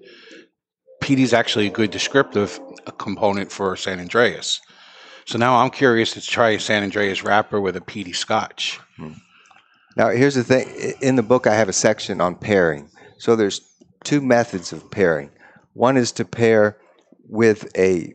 Peaty's 1.03 1.33
actually 1.35 1.67
a 1.67 1.71
good 1.71 1.91
descriptive 1.91 2.59
uh, 2.87 2.91
component 2.93 3.53
for 3.53 3.77
San 3.77 4.01
Andreas. 4.01 4.61
So 5.27 5.39
now 5.39 5.57
I'm 5.57 5.71
curious 5.71 6.13
to 6.13 6.21
try 6.21 6.51
a 6.51 6.61
San 6.61 6.83
Andreas 6.85 7.23
wrapper 7.23 7.61
with 7.61 7.77
a 7.77 7.81
peaty 7.81 8.13
Scotch. 8.13 8.81
Now, 9.97 10.11
here's 10.11 10.35
the 10.35 10.45
thing. 10.45 10.95
In 11.01 11.17
the 11.17 11.23
book, 11.23 11.47
I 11.47 11.55
have 11.55 11.69
a 11.69 11.73
section 11.73 12.21
on 12.21 12.35
pairing. 12.35 12.91
So 13.19 13.35
there's 13.35 13.61
two 14.05 14.21
methods 14.21 14.73
of 14.73 14.91
pairing. 14.91 15.31
One 15.73 15.97
is 15.97 16.13
to 16.13 16.25
pair 16.25 16.79
with 17.29 17.71
a 17.77 18.15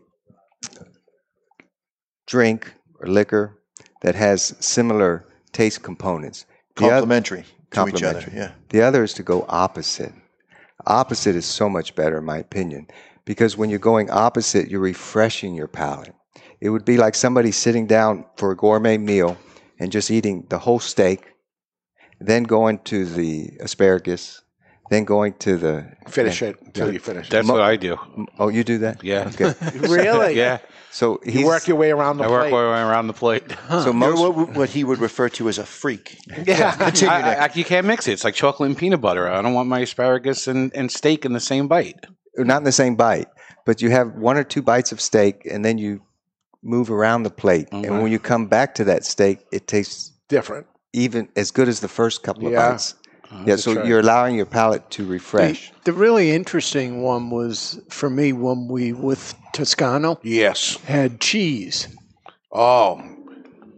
drink 2.27 2.73
or 2.99 3.07
liquor 3.07 3.57
that 4.01 4.15
has 4.15 4.55
similar 4.59 5.25
taste 5.51 5.81
components. 5.83 6.45
The 6.75 6.89
complementary 6.89 7.39
each 7.39 7.45
other. 7.45 7.91
Complementary. 7.91 8.33
Yeah. 8.35 8.51
The 8.69 8.81
other 8.81 9.03
is 9.03 9.13
to 9.13 9.23
go 9.23 9.45
opposite. 9.49 10.13
Opposite 10.85 11.35
is 11.35 11.45
so 11.45 11.69
much 11.69 11.95
better, 11.95 12.17
in 12.17 12.25
my 12.25 12.37
opinion, 12.37 12.87
because 13.25 13.57
when 13.57 13.69
you're 13.69 13.79
going 13.79 14.09
opposite, 14.09 14.69
you're 14.69 14.79
refreshing 14.79 15.53
your 15.53 15.67
palate. 15.67 16.13
It 16.59 16.69
would 16.69 16.85
be 16.85 16.97
like 16.97 17.15
somebody 17.15 17.51
sitting 17.51 17.87
down 17.87 18.25
for 18.37 18.51
a 18.51 18.55
gourmet 18.55 18.97
meal 18.97 19.37
and 19.79 19.91
just 19.91 20.11
eating 20.11 20.45
the 20.49 20.59
whole 20.59 20.79
steak, 20.79 21.30
then 22.21 22.43
going 22.43 22.79
to 22.79 23.05
the 23.05 23.51
asparagus, 23.59 24.41
then 24.89 25.05
going 25.05 25.33
to 25.39 25.57
the. 25.57 25.91
finish 26.07 26.41
it 26.41 26.57
until 26.61 26.91
you 26.93 26.99
finish. 26.99 27.29
That's 27.29 27.47
what 27.47 27.61
I 27.61 27.75
do. 27.75 27.97
Oh, 28.37 28.49
you 28.49 28.63
do 28.63 28.79
that? 28.79 29.03
Yeah. 29.03 29.31
Okay. 29.33 29.53
Really? 29.87 30.35
Yeah. 30.37 30.59
So 30.91 31.21
he's, 31.23 31.35
You 31.35 31.45
work 31.45 31.67
your 31.67 31.77
way 31.77 31.91
around 31.91 32.17
the 32.17 32.23
plate. 32.25 32.33
I 32.33 32.41
work 32.41 32.51
my 32.51 32.57
way 32.73 32.81
around 32.81 33.07
the 33.07 33.13
plate. 33.13 33.43
so 33.69 33.93
most 33.93 34.19
what, 34.19 34.55
what 34.55 34.69
he 34.69 34.83
would 34.83 34.99
refer 34.99 35.29
to 35.29 35.47
as 35.47 35.57
a 35.57 35.65
freak. 35.65 36.17
yeah. 36.45 36.75
Continue, 36.75 37.13
I, 37.13 37.33
I, 37.45 37.49
you 37.53 37.63
can't 37.63 37.87
mix 37.87 38.07
it. 38.09 38.11
It's 38.13 38.25
like 38.25 38.35
chocolate 38.35 38.67
and 38.69 38.77
peanut 38.77 38.99
butter. 38.99 39.29
I 39.29 39.41
don't 39.41 39.53
want 39.53 39.69
my 39.69 39.79
asparagus 39.79 40.47
and, 40.47 40.69
and 40.75 40.91
steak 40.91 41.23
in 41.23 41.31
the 41.31 41.39
same 41.39 41.69
bite. 41.69 42.05
not 42.37 42.57
in 42.57 42.63
the 42.65 42.73
same 42.73 42.95
bite, 42.95 43.29
but 43.65 43.81
you 43.81 43.89
have 43.91 44.15
one 44.15 44.37
or 44.37 44.43
two 44.43 44.61
bites 44.61 44.91
of 44.91 44.99
steak, 44.99 45.45
and 45.49 45.63
then 45.63 45.77
you 45.77 46.01
move 46.61 46.91
around 46.91 47.23
the 47.23 47.29
plate, 47.31 47.67
Okay. 47.71 47.87
and 47.87 48.03
when 48.03 48.11
you 48.11 48.19
come 48.19 48.47
back 48.47 48.75
to 48.75 48.83
that 48.83 49.05
steak, 49.05 49.39
it 49.51 49.67
tastes 49.67 50.11
Different. 50.27 50.67
Even 50.93 51.29
as 51.35 51.51
good 51.51 51.67
as 51.67 51.79
the 51.79 51.87
first 51.87 52.23
couple 52.23 52.47
of 52.47 52.53
Yeah. 52.53 52.71
bites. 52.71 52.95
Oh, 53.33 53.43
yeah, 53.45 53.55
so 53.55 53.73
right. 53.73 53.85
you're 53.85 53.99
allowing 54.01 54.35
your 54.35 54.45
palate 54.45 54.89
to 54.91 55.05
refresh. 55.05 55.71
The, 55.85 55.91
the 55.91 55.97
really 55.97 56.31
interesting 56.31 57.01
one 57.01 57.29
was 57.29 57.79
for 57.89 58.09
me 58.09 58.33
when 58.33 58.67
we 58.67 58.91
with 58.91 59.33
Toscano 59.53 60.19
Yes. 60.21 60.75
had 60.83 61.21
cheese. 61.21 61.87
Oh, 62.51 63.01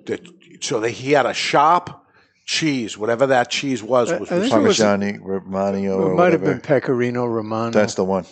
the, 0.05 0.19
so 0.59 0.79
they, 0.79 0.91
he 0.91 1.11
had 1.11 1.27
a 1.27 1.35
shop 1.35 2.07
cheese, 2.47 2.97
whatever 2.97 3.27
that 3.27 3.51
cheese 3.51 3.83
was. 3.83 4.11
Was 4.11 4.31
I 4.31 4.39
think 4.39 4.53
it 4.53 4.57
was- 4.59 4.79
Parmigiani, 4.79 5.19
Romano, 5.21 5.99
or 5.99 6.11
It 6.13 6.15
might 6.15 6.31
have 6.31 6.43
been 6.43 6.59
Pecorino 6.59 7.25
Romano. 7.27 7.69
That's 7.71 7.93
the 7.93 8.03
one. 8.03 8.25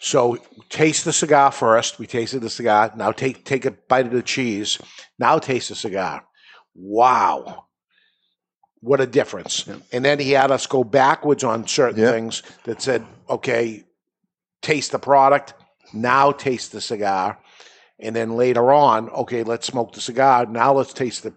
So 0.00 0.38
taste 0.70 1.04
the 1.04 1.12
cigar 1.12 1.52
first. 1.52 1.98
We 1.98 2.06
tasted 2.06 2.40
the 2.40 2.50
cigar. 2.50 2.92
Now 2.96 3.12
take 3.12 3.44
take 3.44 3.64
a 3.66 3.72
bite 3.72 4.06
of 4.06 4.12
the 4.12 4.22
cheese. 4.22 4.78
Now 5.18 5.38
taste 5.38 5.68
the 5.68 5.74
cigar. 5.74 6.24
Wow. 6.74 7.65
What 8.80 9.00
a 9.00 9.06
difference. 9.06 9.68
And 9.92 10.04
then 10.04 10.18
he 10.18 10.32
had 10.32 10.50
us 10.50 10.66
go 10.66 10.84
backwards 10.84 11.42
on 11.44 11.66
certain 11.66 12.00
Yeah. 12.00 12.10
things 12.10 12.42
that 12.64 12.82
said, 12.82 13.04
okay, 13.28 13.84
taste 14.62 14.92
the 14.92 14.98
product. 14.98 15.54
Now 15.92 16.32
taste 16.32 16.72
the 16.72 16.80
cigar. 16.80 17.38
And 17.98 18.14
then 18.14 18.36
later 18.36 18.72
on, 18.72 19.08
okay, 19.10 19.42
let's 19.42 19.66
smoke 19.66 19.92
the 19.94 20.00
cigar. 20.00 20.46
Now 20.46 20.72
let's 20.74 20.92
taste 20.92 21.22
the 21.22 21.32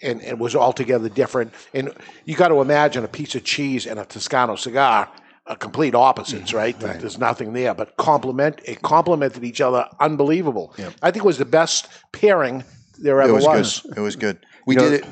and 0.00 0.22
it 0.22 0.38
was 0.38 0.54
altogether 0.54 1.08
different. 1.08 1.52
And 1.74 1.90
you 2.24 2.36
got 2.36 2.48
to 2.48 2.60
imagine 2.60 3.04
a 3.04 3.08
piece 3.08 3.34
of 3.34 3.42
cheese 3.42 3.84
and 3.84 3.98
a 3.98 4.04
Toscano 4.04 4.54
cigar 4.54 5.08
are 5.46 5.56
complete 5.56 5.94
opposites, 5.94 6.54
right? 6.54 6.78
There- 6.78 6.94
There's 6.94 7.18
nothing 7.18 7.52
there, 7.52 7.74
but 7.74 7.96
complement 7.96 8.60
it 8.64 8.82
complemented 8.82 9.42
each 9.44 9.60
other. 9.60 9.88
Unbelievable. 10.00 10.72
I 11.02 11.10
think 11.10 11.24
it 11.24 11.26
was 11.26 11.38
the 11.38 11.44
best 11.44 11.88
pairing 12.12 12.62
there 12.98 13.20
It 13.20 13.24
ever 13.24 13.34
was, 13.34 13.44
was. 13.44 13.80
good. 13.80 13.98
It 13.98 14.00
was 14.00 14.16
good. 14.16 14.38
We 14.66 14.76
You 14.76 14.80
know- 14.80 14.90
did 14.90 15.00
it. 15.02 15.06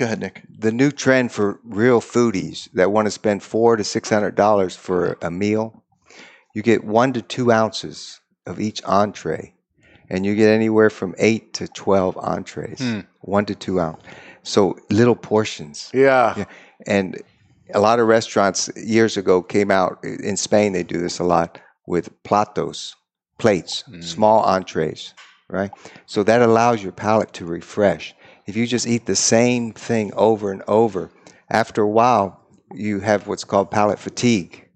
Go 0.00 0.06
ahead, 0.06 0.20
Nick. 0.20 0.44
The 0.48 0.72
new 0.72 0.90
trend 0.90 1.30
for 1.30 1.60
real 1.62 2.00
foodies 2.00 2.70
that 2.72 2.90
want 2.90 3.04
to 3.04 3.10
spend 3.10 3.42
four 3.42 3.76
to 3.76 3.84
six 3.84 4.08
hundred 4.08 4.34
dollars 4.34 4.74
for 4.74 5.18
a 5.20 5.30
meal, 5.30 5.84
you 6.54 6.62
get 6.62 6.84
one 6.84 7.12
to 7.12 7.20
two 7.20 7.52
ounces 7.52 8.18
of 8.46 8.58
each 8.58 8.82
entree, 8.84 9.52
and 10.08 10.24
you 10.24 10.34
get 10.34 10.48
anywhere 10.48 10.88
from 10.88 11.14
eight 11.18 11.52
to 11.52 11.68
twelve 11.68 12.16
entrees, 12.16 12.78
hmm. 12.78 13.00
one 13.20 13.44
to 13.44 13.54
two 13.54 13.78
ounce. 13.78 14.02
So 14.42 14.78
little 14.88 15.14
portions. 15.14 15.90
Yeah. 15.92 16.32
Yeah. 16.34 16.44
And 16.86 17.20
a 17.74 17.80
lot 17.80 18.00
of 18.00 18.06
restaurants 18.06 18.70
years 18.76 19.18
ago 19.18 19.42
came 19.42 19.70
out 19.70 20.02
in 20.02 20.38
Spain. 20.38 20.72
They 20.72 20.82
do 20.82 20.98
this 20.98 21.18
a 21.18 21.24
lot 21.24 21.60
with 21.86 22.08
platos, 22.22 22.96
plates, 23.36 23.82
hmm. 23.82 24.00
small 24.00 24.44
entrees, 24.44 25.12
right? 25.50 25.70
So 26.06 26.22
that 26.22 26.40
allows 26.40 26.82
your 26.82 26.92
palate 26.92 27.34
to 27.34 27.44
refresh. 27.44 28.14
If 28.46 28.56
you 28.56 28.66
just 28.66 28.86
eat 28.86 29.06
the 29.06 29.16
same 29.16 29.72
thing 29.72 30.12
over 30.14 30.50
and 30.52 30.62
over, 30.66 31.10
after 31.48 31.82
a 31.82 31.88
while, 31.88 32.40
you 32.72 33.00
have 33.00 33.26
what's 33.26 33.44
called 33.44 33.70
palate 33.70 33.98
fatigue. 33.98 34.66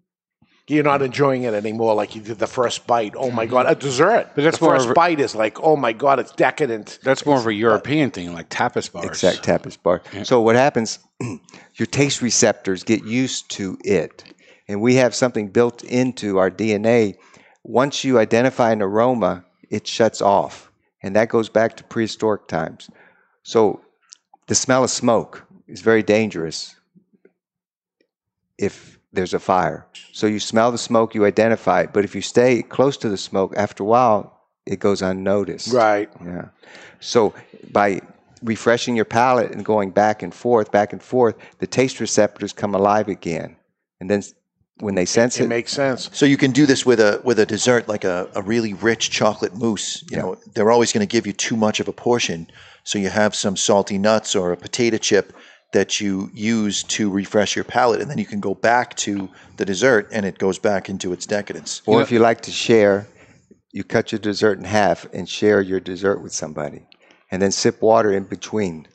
You're 0.66 0.82
not 0.82 1.02
enjoying 1.02 1.42
it 1.42 1.52
anymore 1.52 1.94
like 1.94 2.16
you 2.16 2.22
did 2.22 2.38
the 2.38 2.46
first 2.46 2.86
bite. 2.86 3.12
Oh 3.16 3.30
my 3.30 3.44
god, 3.44 3.66
a 3.68 3.74
dessert. 3.74 4.30
But 4.34 4.44
that's 4.44 4.58
the 4.58 4.64
more 4.64 4.74
first 4.76 4.86
of 4.86 4.90
a- 4.92 4.94
bite 4.94 5.20
is 5.20 5.34
like, 5.34 5.60
oh 5.62 5.76
my 5.76 5.92
god, 5.92 6.18
it's 6.20 6.32
decadent. 6.32 6.98
That's 7.02 7.26
more 7.26 7.36
of 7.38 7.46
a 7.46 7.52
European 7.52 8.10
thing, 8.10 8.32
like 8.32 8.48
tapas 8.48 8.90
bars. 8.90 9.04
Exact 9.04 9.44
tapas 9.44 9.76
bar. 9.82 10.02
So 10.22 10.40
what 10.40 10.56
happens? 10.56 11.00
Your 11.74 11.86
taste 11.86 12.22
receptors 12.22 12.82
get 12.82 13.04
used 13.04 13.50
to 13.52 13.76
it, 13.84 14.24
and 14.66 14.80
we 14.80 14.94
have 14.94 15.14
something 15.14 15.48
built 15.48 15.84
into 15.84 16.38
our 16.38 16.50
DNA. 16.50 17.16
Once 17.62 18.02
you 18.02 18.18
identify 18.18 18.72
an 18.72 18.80
aroma, 18.80 19.44
it 19.68 19.86
shuts 19.86 20.22
off, 20.22 20.70
and 21.02 21.14
that 21.14 21.28
goes 21.28 21.50
back 21.50 21.76
to 21.76 21.84
prehistoric 21.84 22.48
times. 22.48 22.88
So 23.44 23.82
the 24.48 24.54
smell 24.54 24.82
of 24.84 24.90
smoke 24.90 25.46
is 25.68 25.80
very 25.80 26.02
dangerous 26.02 26.74
if 28.58 28.98
there's 29.12 29.34
a 29.34 29.38
fire. 29.38 29.86
So 30.12 30.26
you 30.26 30.40
smell 30.40 30.72
the 30.72 30.78
smoke, 30.78 31.14
you 31.14 31.24
identify 31.24 31.82
it, 31.82 31.92
but 31.92 32.04
if 32.04 32.14
you 32.14 32.20
stay 32.20 32.62
close 32.62 32.96
to 32.98 33.08
the 33.08 33.16
smoke, 33.16 33.54
after 33.56 33.82
a 33.82 33.86
while, 33.86 34.40
it 34.66 34.80
goes 34.80 35.02
unnoticed. 35.02 35.72
Right. 35.72 36.10
Yeah. 36.24 36.48
So 37.00 37.34
by 37.70 38.00
refreshing 38.42 38.96
your 38.96 39.04
palate 39.04 39.52
and 39.52 39.64
going 39.64 39.90
back 39.90 40.22
and 40.22 40.34
forth, 40.34 40.72
back 40.72 40.92
and 40.92 41.02
forth, 41.02 41.36
the 41.58 41.66
taste 41.66 42.00
receptors 42.00 42.52
come 42.52 42.74
alive 42.74 43.08
again. 43.08 43.56
And 44.00 44.10
then 44.10 44.22
when 44.78 44.94
they 44.94 45.04
sense 45.04 45.38
It 45.38 45.44
it, 45.44 45.48
makes 45.48 45.72
sense. 45.72 46.10
So 46.12 46.26
you 46.26 46.36
can 46.36 46.50
do 46.50 46.66
this 46.66 46.84
with 46.84 47.00
a 47.00 47.20
with 47.24 47.38
a 47.38 47.46
dessert 47.46 47.88
like 47.88 48.04
a, 48.04 48.28
a 48.34 48.42
really 48.42 48.74
rich 48.74 49.10
chocolate 49.10 49.54
mousse. 49.54 50.04
You 50.10 50.18
know, 50.18 50.36
they're 50.54 50.70
always 50.70 50.92
going 50.92 51.06
to 51.06 51.10
give 51.10 51.26
you 51.26 51.32
too 51.32 51.56
much 51.56 51.80
of 51.80 51.88
a 51.88 51.92
portion, 51.92 52.48
so 52.82 52.98
you 52.98 53.08
have 53.08 53.34
some 53.34 53.56
salty 53.56 53.98
nuts 53.98 54.34
or 54.34 54.52
a 54.52 54.56
potato 54.56 54.98
chip 54.98 55.32
that 55.72 56.00
you 56.00 56.30
use 56.32 56.84
to 56.84 57.10
refresh 57.10 57.56
your 57.56 57.64
palate, 57.64 58.00
and 58.00 58.08
then 58.08 58.16
you 58.18 58.24
can 58.24 58.40
go 58.40 58.54
back 58.54 58.94
to 58.94 59.28
the 59.56 59.64
dessert, 59.64 60.08
and 60.12 60.24
it 60.24 60.38
goes 60.38 60.58
back 60.58 60.88
into 60.88 61.12
its 61.12 61.26
decadence. 61.26 61.82
or 61.86 62.00
if 62.00 62.12
you 62.12 62.20
like 62.20 62.40
to 62.42 62.52
share, 62.52 63.08
you 63.72 63.82
cut 63.82 64.12
your 64.12 64.20
dessert 64.20 64.56
in 64.56 64.64
half 64.64 65.04
and 65.12 65.28
share 65.28 65.60
your 65.60 65.80
dessert 65.80 66.22
with 66.22 66.32
somebody. 66.32 66.86
And 67.30 67.42
then 67.42 67.50
sip 67.50 67.82
water 67.82 68.12
in 68.12 68.24
between. 68.24 68.86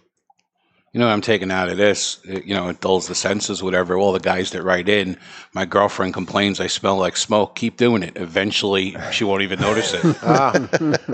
You 0.92 1.00
know, 1.00 1.06
what 1.06 1.14
I'm 1.14 1.22
taking 1.22 1.52
out 1.52 1.70
of 1.70 1.78
this. 1.78 2.20
It, 2.24 2.46
you 2.46 2.56
know, 2.56 2.70
it 2.70 2.82
dulls 2.82 3.08
the 3.08 3.14
senses, 3.14 3.62
whatever. 3.62 3.96
All 3.96 4.12
the 4.12 4.20
guys 4.20 4.52
that 4.52 4.64
write 4.64 4.90
in, 4.90 5.18
my 5.54 5.66
girlfriend 5.66 6.16
complains 6.16 6.60
I 6.60 6.68
smell 6.68 6.98
like 6.98 7.16
smoke. 7.16 7.56
Keep 7.56 7.78
doing 7.78 8.02
it. 8.02 8.18
Eventually, 8.18 8.96
she 9.12 9.24
won't 9.24 9.44
even 9.44 9.60
notice 9.60 9.94
it. 9.94 10.18
Ah. 10.30 10.54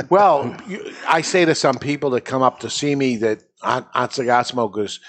Well, 0.10 0.56
you, 0.68 0.94
I 1.08 1.22
say 1.22 1.46
to 1.46 1.56
some 1.56 1.78
people 1.78 2.10
that 2.12 2.22
come 2.22 2.42
up 2.42 2.60
to 2.60 2.70
see 2.70 2.96
me 2.96 3.18
that 3.18 3.44
aren't, 3.62 3.88
aren't 3.94 4.14
cigar 4.14 4.44
smokers, 4.44 5.00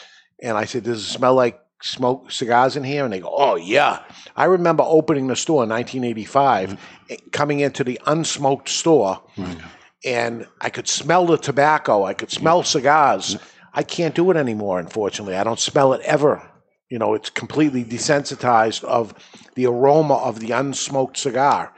and 0.42 0.56
I 0.56 0.64
say, 0.64 0.80
"Does 0.80 1.00
it 1.00 1.08
smell 1.08 1.34
like 1.34 1.60
smoke 1.82 2.30
cigars 2.30 2.76
in 2.76 2.84
here?" 2.84 3.04
And 3.04 3.12
they 3.12 3.20
go, 3.20 3.32
"Oh 3.32 3.56
yeah." 3.56 4.00
I 4.36 4.44
remember 4.44 4.84
opening 4.86 5.28
the 5.28 5.36
store 5.36 5.62
in 5.62 5.70
1985, 5.70 6.80
eh, 7.10 7.16
coming 7.32 7.60
into 7.60 7.84
the 7.84 8.00
unsmoked 8.06 8.68
store, 8.68 9.22
mm. 9.36 9.60
and 10.04 10.46
I 10.60 10.70
could 10.70 10.88
smell 10.88 11.26
the 11.26 11.38
tobacco. 11.38 12.04
I 12.04 12.14
could 12.14 12.30
smell 12.30 12.62
cigars. 12.62 13.36
Mm. 13.36 13.40
I 13.76 13.82
can't 13.82 14.14
do 14.14 14.30
it 14.30 14.36
anymore, 14.36 14.78
unfortunately. 14.80 15.36
I 15.36 15.44
don't 15.44 15.60
smell 15.60 15.92
it 15.92 16.00
ever. 16.02 16.42
You 16.88 16.98
know, 16.98 17.14
it's 17.14 17.30
completely 17.30 17.84
desensitized 17.84 18.82
of 18.84 19.12
the 19.54 19.66
aroma 19.66 20.14
of 20.14 20.40
the 20.40 20.48
unsmoked 20.50 21.16
cigar. 21.16 21.72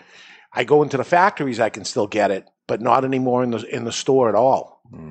I 0.52 0.64
go 0.64 0.82
into 0.82 0.96
the 0.96 1.04
factories, 1.04 1.60
I 1.60 1.70
can 1.70 1.84
still 1.84 2.06
get 2.06 2.30
it, 2.30 2.46
but 2.66 2.80
not 2.80 3.04
anymore 3.04 3.42
in 3.42 3.50
the 3.50 3.58
in 3.74 3.84
the 3.84 3.92
store 3.92 4.28
at 4.28 4.34
all. 4.34 4.80
Hmm. 4.90 5.10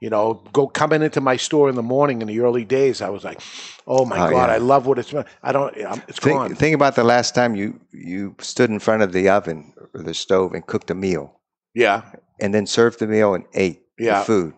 You 0.00 0.10
know, 0.10 0.42
go 0.52 0.66
coming 0.66 1.02
into 1.02 1.20
my 1.20 1.36
store 1.36 1.68
in 1.70 1.76
the 1.76 1.82
morning 1.82 2.20
in 2.20 2.28
the 2.28 2.40
early 2.40 2.64
days, 2.64 3.00
I 3.00 3.08
was 3.08 3.24
like, 3.24 3.40
"Oh 3.86 4.04
my 4.04 4.26
Oh, 4.26 4.30
god, 4.30 4.48
yeah. 4.48 4.54
I 4.54 4.58
love 4.58 4.86
what 4.86 4.98
it 4.98 5.06
smells." 5.06 5.26
I 5.42 5.52
don't. 5.52 5.74
It's 6.08 6.18
gone. 6.20 6.48
Think, 6.48 6.58
think 6.58 6.74
about 6.74 6.94
the 6.96 7.04
last 7.04 7.34
time 7.34 7.54
you, 7.54 7.80
you 7.92 8.34
stood 8.40 8.68
in 8.70 8.78
front 8.80 9.02
of 9.02 9.12
the 9.12 9.28
oven 9.30 9.72
or 9.94 10.02
the 10.02 10.12
stove 10.14 10.52
and 10.52 10.66
cooked 10.66 10.90
a 10.90 10.94
meal. 10.94 11.40
yeah, 11.74 12.02
and 12.40 12.52
then 12.52 12.66
served 12.66 12.98
the 12.98 13.06
meal 13.06 13.34
and 13.34 13.44
ate 13.54 13.80
Yeah. 13.98 14.18
the 14.18 14.24
food. 14.26 14.54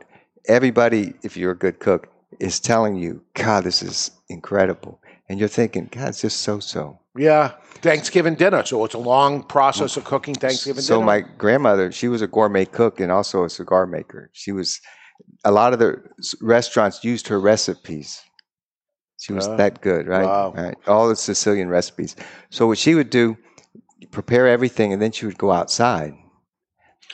Everybody, 0.49 1.15
if 1.23 1.37
you're 1.37 1.53
a 1.53 1.57
good 1.59 1.79
cook, 1.81 2.09
is 2.41 2.61
telling 2.61 2.97
you, 2.97 3.23
God, 3.35 3.65
this 3.65 3.83
is 3.83 4.11
incredible. 4.29 5.01
And 5.29 5.39
you're 5.39 5.49
thinking, 5.49 5.89
God, 5.91 6.09
it's 6.11 6.21
just 6.21 6.41
so 6.43 6.61
so. 6.61 6.99
yeah. 7.17 7.53
Thanksgiving 7.83 8.35
dinner, 8.37 8.65
so 8.65 8.85
it's 8.87 8.95
a 8.95 8.99
long 8.99 9.43
process 9.43 9.97
of 9.99 10.05
cooking 10.05 10.35
Thanksgiving 10.35 10.83
So 10.83 10.95
dinner. 11.01 11.03
So 11.03 11.07
my 11.07 11.21
grandmother, 11.37 11.93
she 11.93 12.09
was 12.09 12.23
a 12.23 12.27
gourmet 12.27 12.65
cook 12.65 13.01
and 13.01 13.13
also 13.13 13.45
a 13.45 13.51
cigar 13.51 13.87
maker. 13.87 14.31
She 14.33 14.51
was 14.51 14.81
a 15.45 15.53
lot 15.53 15.73
of 15.75 15.79
the 15.79 16.03
restaurants 16.41 17.05
used 17.05 17.29
her 17.29 17.39
recipes. 17.39 18.23
She 19.21 19.33
was 19.35 19.47
Ah. 19.47 19.57
that 19.57 19.83
good, 19.83 20.07
right? 20.07 20.25
Wow. 20.25 20.53
right? 20.57 20.77
All 20.87 21.09
the 21.09 21.17
Sicilian 21.17 21.69
recipes. 21.69 22.17
So 22.51 22.67
what 22.67 22.79
she 22.79 22.95
would 22.95 23.11
do, 23.11 23.37
prepare 24.11 24.49
everything, 24.49 24.93
and 24.93 25.01
then 25.03 25.13
she 25.13 25.27
would 25.27 25.39
go 25.39 25.53
outside 25.53 26.15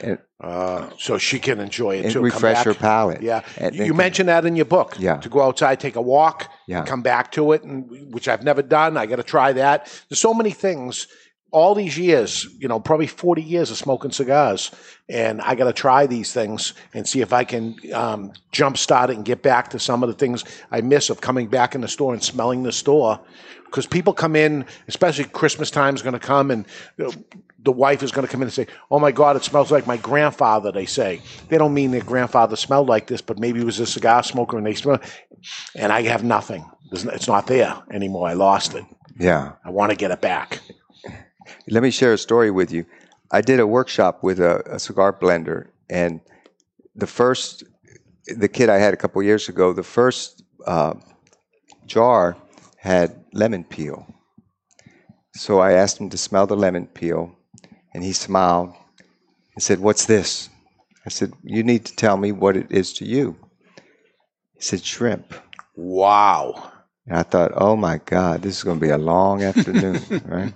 and, 0.00 0.18
uh, 0.42 0.90
so 0.98 1.18
she 1.18 1.38
can 1.38 1.60
enjoy 1.60 1.96
it 1.96 2.04
and 2.06 2.12
too. 2.12 2.20
Refresh 2.20 2.64
her 2.64 2.74
palate. 2.74 3.22
Yeah, 3.22 3.42
And 3.58 3.74
you 3.76 3.94
mentioned 3.94 4.28
that 4.28 4.44
in 4.44 4.56
your 4.56 4.64
book. 4.66 4.96
Yeah. 4.98 5.18
to 5.18 5.28
go 5.28 5.40
outside, 5.42 5.78
take 5.80 5.96
a 5.96 6.02
walk, 6.02 6.50
Yeah. 6.66 6.84
come 6.84 7.02
back 7.02 7.30
to 7.32 7.52
it, 7.52 7.62
and 7.62 8.12
which 8.12 8.26
I've 8.28 8.42
never 8.42 8.62
done. 8.62 8.96
I 8.96 9.06
got 9.06 9.16
to 9.16 9.22
try 9.22 9.52
that. 9.52 9.84
There's 10.08 10.18
so 10.18 10.34
many 10.34 10.50
things. 10.50 11.06
All 11.52 11.74
these 11.74 11.98
years, 11.98 12.46
you 12.58 12.66
know, 12.66 12.80
probably 12.80 13.06
40 13.06 13.42
years 13.42 13.70
of 13.70 13.76
smoking 13.76 14.10
cigars, 14.10 14.70
and 15.08 15.40
I 15.42 15.54
got 15.54 15.64
to 15.64 15.72
try 15.72 16.06
these 16.06 16.32
things 16.32 16.72
and 16.94 17.06
see 17.06 17.20
if 17.20 17.32
I 17.32 17.44
can 17.44 17.76
um, 17.92 18.32
jumpstart 18.52 19.10
it 19.10 19.16
and 19.16 19.24
get 19.24 19.42
back 19.42 19.68
to 19.70 19.78
some 19.78 20.02
of 20.02 20.08
the 20.08 20.14
things 20.14 20.44
I 20.70 20.80
miss 20.80 21.10
of 21.10 21.20
coming 21.20 21.48
back 21.48 21.74
in 21.74 21.82
the 21.82 21.88
store 21.88 22.14
and 22.14 22.22
smelling 22.22 22.62
the 22.62 22.72
store. 22.72 23.20
Because 23.66 23.86
people 23.86 24.12
come 24.12 24.34
in, 24.34 24.64
especially 24.88 25.24
Christmas 25.24 25.70
time 25.70 25.94
is 25.94 26.02
going 26.02 26.14
to 26.14 26.18
come, 26.18 26.50
and 26.50 26.66
uh, 27.02 27.12
the 27.64 27.72
wife 27.72 28.02
is 28.02 28.12
going 28.12 28.26
to 28.26 28.30
come 28.30 28.42
in 28.42 28.46
and 28.46 28.52
say, 28.52 28.66
"Oh 28.90 28.98
my 28.98 29.12
God, 29.12 29.36
it 29.36 29.44
smells 29.44 29.70
like 29.70 29.86
my 29.86 29.96
grandfather." 29.96 30.72
They 30.72 30.86
say 30.86 31.20
they 31.48 31.58
don't 31.58 31.72
mean 31.74 31.90
their 31.90 32.02
grandfather 32.02 32.56
smelled 32.56 32.88
like 32.88 33.06
this, 33.06 33.20
but 33.20 33.38
maybe 33.38 33.60
he 33.60 33.64
was 33.64 33.80
a 33.80 33.86
cigar 33.86 34.22
smoker 34.22 34.56
and 34.58 34.66
they 34.66 34.74
smell. 34.74 35.00
And 35.74 35.92
I 35.92 36.02
have 36.02 36.22
nothing. 36.24 36.64
It's 36.92 37.26
not 37.28 37.46
there 37.46 37.74
anymore. 37.90 38.28
I 38.28 38.34
lost 38.34 38.74
it. 38.74 38.84
yeah. 39.18 39.52
I 39.64 39.70
want 39.70 39.90
to 39.90 39.96
get 39.96 40.10
it 40.10 40.20
back. 40.20 40.60
Let 41.68 41.82
me 41.82 41.90
share 41.90 42.12
a 42.12 42.18
story 42.18 42.50
with 42.50 42.72
you. 42.72 42.84
I 43.30 43.40
did 43.40 43.60
a 43.60 43.66
workshop 43.66 44.22
with 44.22 44.40
a, 44.40 44.62
a 44.66 44.78
cigar 44.78 45.12
blender, 45.12 45.68
and 45.88 46.20
the 46.94 47.06
first, 47.06 47.64
the 48.26 48.48
kit 48.48 48.68
I 48.68 48.78
had 48.78 48.92
a 48.92 48.96
couple 48.96 49.22
years 49.22 49.48
ago, 49.48 49.72
the 49.72 49.82
first 49.82 50.42
uh, 50.66 50.94
jar 51.86 52.36
had 52.76 53.24
lemon 53.32 53.64
peel. 53.64 54.06
So 55.34 55.60
I 55.60 55.72
asked 55.72 55.98
him 55.98 56.10
to 56.10 56.18
smell 56.18 56.46
the 56.46 56.56
lemon 56.56 56.86
peel, 56.86 57.34
and 57.94 58.04
he 58.04 58.12
smiled 58.12 58.74
and 59.54 59.62
said, 59.62 59.80
What's 59.80 60.06
this? 60.06 60.50
I 61.06 61.08
said, 61.08 61.32
You 61.42 61.62
need 61.62 61.86
to 61.86 61.96
tell 61.96 62.16
me 62.16 62.32
what 62.32 62.56
it 62.56 62.70
is 62.70 62.92
to 62.94 63.04
you. 63.06 63.36
He 64.54 64.60
said, 64.60 64.84
Shrimp. 64.84 65.34
Wow. 65.74 66.70
And 67.06 67.16
I 67.16 67.22
thought, 67.22 67.52
oh 67.56 67.76
my 67.76 67.98
God, 67.98 68.42
this 68.42 68.56
is 68.56 68.62
going 68.62 68.78
to 68.78 68.84
be 68.84 68.90
a 68.90 68.98
long 68.98 69.42
afternoon, 69.42 70.00
right? 70.24 70.54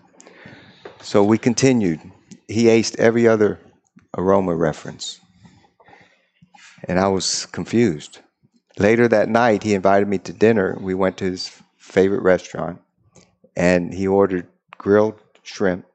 So 1.00 1.22
we 1.22 1.38
continued. 1.38 2.00
He 2.48 2.64
aced 2.64 2.96
every 2.98 3.26
other 3.28 3.60
aroma 4.16 4.54
reference. 4.54 5.20
And 6.84 6.98
I 6.98 7.08
was 7.08 7.46
confused. 7.46 8.18
Later 8.78 9.08
that 9.08 9.28
night, 9.28 9.62
he 9.62 9.74
invited 9.74 10.08
me 10.08 10.18
to 10.18 10.32
dinner. 10.32 10.76
We 10.80 10.94
went 10.94 11.16
to 11.18 11.24
his 11.24 11.50
favorite 11.78 12.22
restaurant 12.22 12.80
and 13.56 13.92
he 13.92 14.06
ordered 14.06 14.46
grilled 14.78 15.20
shrimp. 15.42 15.86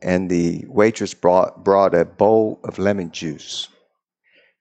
And 0.00 0.28
the 0.28 0.64
waitress 0.66 1.14
brought, 1.14 1.64
brought 1.64 1.94
a 1.94 2.04
bowl 2.04 2.60
of 2.64 2.78
lemon 2.78 3.12
juice. 3.12 3.68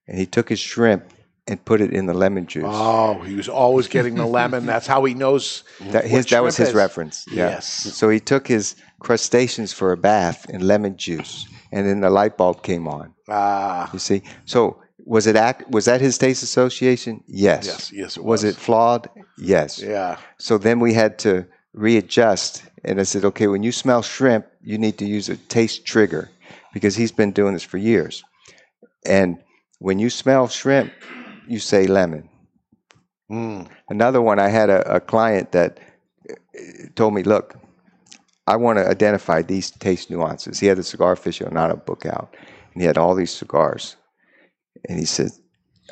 And 0.07 0.17
he 0.17 0.25
took 0.25 0.49
his 0.49 0.59
shrimp 0.59 1.13
and 1.47 1.63
put 1.65 1.81
it 1.81 1.91
in 1.91 2.05
the 2.05 2.13
lemon 2.13 2.45
juice. 2.45 2.63
Oh, 2.67 3.19
he 3.21 3.35
was 3.35 3.49
always 3.49 3.87
getting 3.87 4.15
the 4.15 4.25
lemon. 4.25 4.65
That's 4.65 4.85
how 4.85 5.03
he 5.03 5.13
knows. 5.13 5.63
That, 5.79 6.05
his, 6.05 6.27
that 6.27 6.43
was 6.43 6.57
his 6.57 6.69
is. 6.69 6.75
reference. 6.75 7.25
Yeah. 7.27 7.49
Yes. 7.49 7.67
So 7.67 8.09
he 8.09 8.19
took 8.19 8.47
his 8.47 8.75
crustaceans 9.01 9.73
for 9.73 9.91
a 9.91 9.97
bath 9.97 10.49
in 10.49 10.61
lemon 10.61 10.95
juice, 10.95 11.47
and 11.71 11.85
then 11.87 12.01
the 12.01 12.09
light 12.09 12.37
bulb 12.37 12.61
came 12.63 12.87
on. 12.87 13.13
Ah, 13.27 13.89
You 13.93 13.99
see. 13.99 14.21
So 14.45 14.81
was 15.05 15.25
it 15.27 15.35
act? 15.35 15.69
Was 15.69 15.85
that 15.85 16.01
his 16.01 16.17
taste 16.17 16.43
association? 16.43 17.23
Yes. 17.27 17.65
Yes, 17.65 17.91
yes, 17.91 18.17
it 18.17 18.23
was. 18.23 18.43
was. 18.43 18.55
it 18.55 18.55
flawed? 18.55 19.09
Yes. 19.37 19.81
yeah. 19.81 20.17
So 20.37 20.57
then 20.57 20.79
we 20.79 20.93
had 20.93 21.17
to 21.19 21.45
readjust, 21.73 22.63
and 22.83 22.99
I 22.99 23.03
said, 23.03 23.25
okay, 23.25 23.47
when 23.47 23.63
you 23.63 23.71
smell 23.71 24.03
shrimp, 24.03 24.45
you 24.61 24.77
need 24.77 24.97
to 24.99 25.05
use 25.05 25.29
a 25.29 25.37
taste 25.37 25.85
trigger, 25.85 26.29
because 26.73 26.95
he's 26.95 27.11
been 27.11 27.31
doing 27.31 27.53
this 27.53 27.63
for 27.63 27.77
years. 27.77 28.23
And 29.05 29.37
when 29.79 29.97
you 29.97 30.09
smell 30.09 30.47
shrimp, 30.47 30.93
you 31.47 31.59
say 31.59 31.87
lemon. 31.87 32.29
Mm. 33.31 33.67
Another 33.89 34.21
one, 34.21 34.37
I 34.39 34.49
had 34.49 34.69
a, 34.69 34.95
a 34.95 34.99
client 34.99 35.53
that 35.53 35.79
uh, 36.29 36.35
told 36.95 37.13
me, 37.13 37.23
look, 37.23 37.55
I 38.51 38.57
want 38.57 38.79
to 38.79 38.85
identify 38.85 39.41
these 39.41 39.71
taste 39.71 40.09
nuances. 40.11 40.59
He 40.59 40.67
had 40.67 40.77
the 40.77 40.83
Cigar 40.83 41.15
Aficionado 41.15 41.85
book 41.85 42.05
out, 42.05 42.35
and 42.73 42.81
he 42.81 42.85
had 42.85 42.97
all 42.97 43.15
these 43.15 43.31
cigars. 43.31 43.95
And 44.89 44.99
he 44.99 45.05
said, 45.05 45.31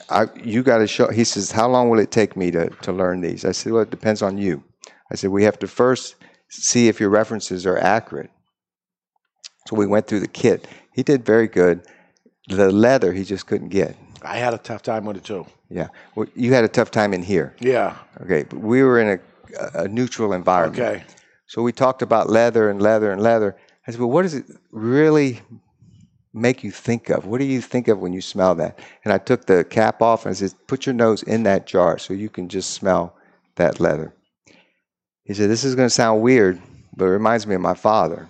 I, 0.10 0.26
you 0.44 0.62
got 0.62 0.80
to 0.80 0.88
show, 0.88 1.10
he 1.10 1.24
says, 1.24 1.52
how 1.52 1.70
long 1.70 1.90
will 1.90 2.00
it 2.00 2.12
take 2.12 2.36
me 2.36 2.52
to, 2.52 2.70
to 2.82 2.92
learn 2.92 3.22
these? 3.22 3.46
I 3.46 3.54
said, 3.54 3.72
well, 3.72 3.84
it 3.84 3.92
depends 3.92 4.22
on 4.22 4.38
you. 4.38 4.62
I 5.10 5.16
said, 5.16 5.30
we 5.30 5.46
have 5.46 5.58
to 5.60 5.68
first 5.68 6.16
see 6.50 6.90
if 6.90 7.00
your 7.00 7.10
references 7.10 7.66
are 7.66 7.78
accurate. 7.78 8.30
So 9.68 9.78
we 9.78 9.88
went 9.88 10.08
through 10.08 10.20
the 10.20 10.28
kit. 10.28 10.68
He 10.94 11.02
did 11.02 11.26
very 11.26 11.48
good. 11.48 11.88
The 12.50 12.72
leather 12.72 13.14
he 13.14 13.24
just 13.24 13.48
couldn't 13.48 13.70
get. 13.70 13.96
I 14.22 14.36
had 14.36 14.54
a 14.54 14.58
tough 14.58 14.82
time 14.82 15.06
with 15.06 15.16
it 15.16 15.24
too. 15.24 15.46
Yeah. 15.70 15.88
Well, 16.16 16.28
you 16.36 16.54
had 16.54 16.66
a 16.66 16.68
tough 16.68 16.92
time 16.92 17.14
in 17.14 17.24
here. 17.24 17.56
Yeah. 17.62 17.96
Okay. 18.20 18.44
But 18.44 18.60
we 18.60 18.84
were 18.84 19.00
in 19.00 19.20
a, 19.56 19.84
a 19.84 19.88
neutral 19.88 20.34
environment. 20.34 20.82
Okay. 20.82 21.04
So 21.50 21.64
we 21.64 21.72
talked 21.72 22.04
about 22.04 22.30
leather 22.30 22.70
and 22.70 22.80
leather 22.80 23.12
and 23.12 23.24
leather. 23.24 23.58
I 23.88 23.92
said, 23.92 24.00
well, 24.00 24.12
what 24.12 24.22
does 24.22 24.36
it 24.36 24.46
really 24.70 25.42
make 26.32 26.64
you 26.64 26.70
think 26.70 27.10
of? 27.10 27.26
What 27.26 27.40
do 27.40 27.46
you 27.46 27.60
think 27.60 27.88
of 27.88 27.98
when 27.98 28.14
you 28.14 28.22
smell 28.22 28.54
that? 28.56 28.78
And 29.04 29.12
I 29.12 29.18
took 29.18 29.46
the 29.46 29.64
cap 29.64 30.04
off 30.04 30.28
and 30.28 30.32
I 30.32 30.36
said, 30.36 30.54
put 30.68 30.86
your 30.86 30.94
nose 30.94 31.24
in 31.24 31.42
that 31.44 31.66
jar 31.66 31.98
so 31.98 32.14
you 32.14 32.30
can 32.30 32.50
just 32.50 32.70
smell 32.70 33.16
that 33.56 33.80
leather. 33.80 34.14
He 35.24 35.34
said, 35.34 35.50
this 35.50 35.64
is 35.64 35.74
going 35.74 35.88
to 35.88 35.94
sound 35.94 36.22
weird, 36.22 36.62
but 36.96 37.06
it 37.06 37.10
reminds 37.10 37.48
me 37.48 37.56
of 37.56 37.62
my 37.62 37.74
father. 37.74 38.30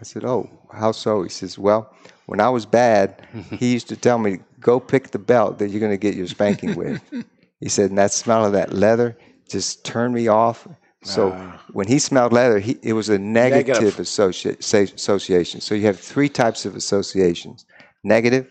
I 0.00 0.04
said, 0.04 0.24
oh, 0.24 0.48
how 0.72 0.92
so? 0.92 1.22
He 1.22 1.28
says, 1.28 1.58
well, 1.58 1.94
when 2.24 2.40
I 2.40 2.48
was 2.48 2.64
bad, 2.64 3.28
he 3.50 3.74
used 3.74 3.88
to 3.88 3.96
tell 3.96 4.16
me, 4.16 4.38
go 4.60 4.80
pick 4.80 5.10
the 5.10 5.18
belt 5.18 5.58
that 5.58 5.68
you're 5.68 5.80
going 5.80 5.92
to 5.92 5.98
get 5.98 6.14
your 6.14 6.28
spanking 6.28 6.76
with. 6.76 7.02
he 7.60 7.68
said, 7.68 7.90
and 7.90 7.98
that 7.98 8.14
smell 8.14 8.46
of 8.46 8.52
that 8.52 8.72
leather 8.72 9.18
just 9.50 9.84
turned 9.84 10.14
me 10.14 10.28
off. 10.28 10.66
So 11.04 11.32
uh, 11.32 11.58
when 11.72 11.86
he 11.86 11.98
smelled 11.98 12.32
leather, 12.32 12.58
he, 12.58 12.78
it 12.82 12.94
was 12.94 13.08
a 13.08 13.18
negative, 13.18 13.98
Negative. 13.98 14.08
sa- 14.08 14.78
association. 14.78 15.60
So 15.60 15.74
you 15.74 15.86
have 15.86 16.00
three 16.00 16.28
types 16.28 16.64
of 16.64 16.74
associations 16.74 17.66
negative, 18.02 18.50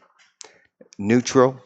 neutral, 0.98 1.60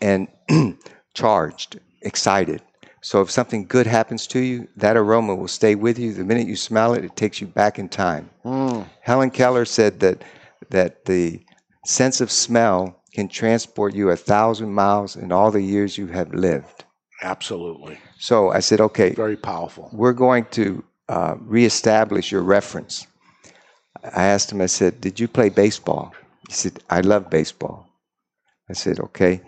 and 0.00 0.28
charged, 1.14 1.80
excited. 2.02 2.62
So 3.00 3.20
if 3.20 3.30
something 3.30 3.64
good 3.66 3.86
happens 3.86 4.26
to 4.28 4.38
you, 4.38 4.68
that 4.76 4.96
aroma 4.96 5.34
will 5.34 5.48
stay 5.48 5.74
with 5.74 5.98
you. 5.98 6.12
The 6.12 6.24
minute 6.24 6.46
you 6.46 6.56
smell 6.56 6.94
it, 6.94 7.04
it 7.04 7.16
takes 7.16 7.40
you 7.40 7.48
back 7.48 7.78
in 7.78 7.88
time. 7.88 8.30
Hmm. 8.44 8.82
Helen 9.00 9.30
Keller 9.30 9.64
said 9.64 10.00
that 10.00 10.22
that 10.70 11.04
the 11.04 11.44
sense 11.84 12.20
of 12.20 12.30
smell 12.30 13.02
can 13.12 13.28
transport 13.28 13.94
you 13.94 14.10
a 14.10 14.16
thousand 14.16 14.72
miles 14.72 15.16
in 15.16 15.32
all 15.32 15.50
the 15.50 15.60
years 15.60 15.98
you 15.98 16.06
have 16.06 16.32
lived. 16.32 16.84
Absolutely. 17.22 17.98
So 18.22 18.52
I 18.52 18.60
said, 18.60 18.80
okay, 18.80 19.10
Very 19.14 19.36
powerful. 19.36 19.90
we're 19.92 20.12
going 20.12 20.44
to 20.52 20.84
uh, 21.08 21.34
reestablish 21.40 22.30
your 22.30 22.42
reference. 22.42 23.08
I 24.04 24.26
asked 24.26 24.52
him, 24.52 24.60
I 24.60 24.66
said, 24.66 25.00
Did 25.00 25.18
you 25.18 25.26
play 25.26 25.48
baseball? 25.48 26.14
He 26.48 26.54
said, 26.54 26.78
I 26.88 27.00
love 27.00 27.28
baseball. 27.28 27.88
I 28.70 28.74
said, 28.74 29.00
Okay. 29.00 29.40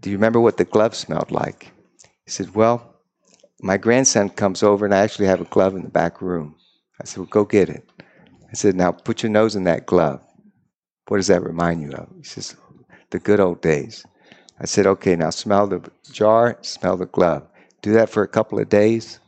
Do 0.00 0.08
you 0.08 0.16
remember 0.16 0.40
what 0.40 0.56
the 0.56 0.64
glove 0.64 0.94
smelled 0.94 1.30
like? 1.30 1.72
He 2.24 2.30
said, 2.30 2.54
Well, 2.54 2.96
my 3.60 3.76
grandson 3.76 4.30
comes 4.30 4.62
over 4.62 4.86
and 4.86 4.94
I 4.94 5.00
actually 5.00 5.26
have 5.26 5.42
a 5.42 5.52
glove 5.56 5.76
in 5.76 5.82
the 5.82 5.90
back 5.90 6.22
room. 6.22 6.54
I 7.02 7.04
said, 7.04 7.18
Well, 7.18 7.26
go 7.26 7.44
get 7.44 7.68
it. 7.68 7.86
I 8.50 8.54
said, 8.54 8.76
Now 8.76 8.92
put 8.92 9.22
your 9.22 9.30
nose 9.30 9.56
in 9.56 9.64
that 9.64 9.84
glove. 9.84 10.22
What 11.08 11.18
does 11.18 11.26
that 11.26 11.44
remind 11.44 11.82
you 11.82 11.92
of? 11.92 12.08
He 12.16 12.24
says, 12.24 12.56
The 13.10 13.18
good 13.18 13.40
old 13.40 13.60
days. 13.60 14.06
I 14.58 14.64
said, 14.64 14.86
Okay, 14.86 15.16
now 15.16 15.28
smell 15.28 15.66
the 15.66 15.82
jar, 16.10 16.56
smell 16.62 16.96
the 16.96 17.04
glove. 17.04 17.46
Do 17.82 17.92
that 17.94 18.08
for 18.08 18.22
a 18.22 18.28
couple 18.28 18.58
of 18.58 18.68
days, 18.68 19.18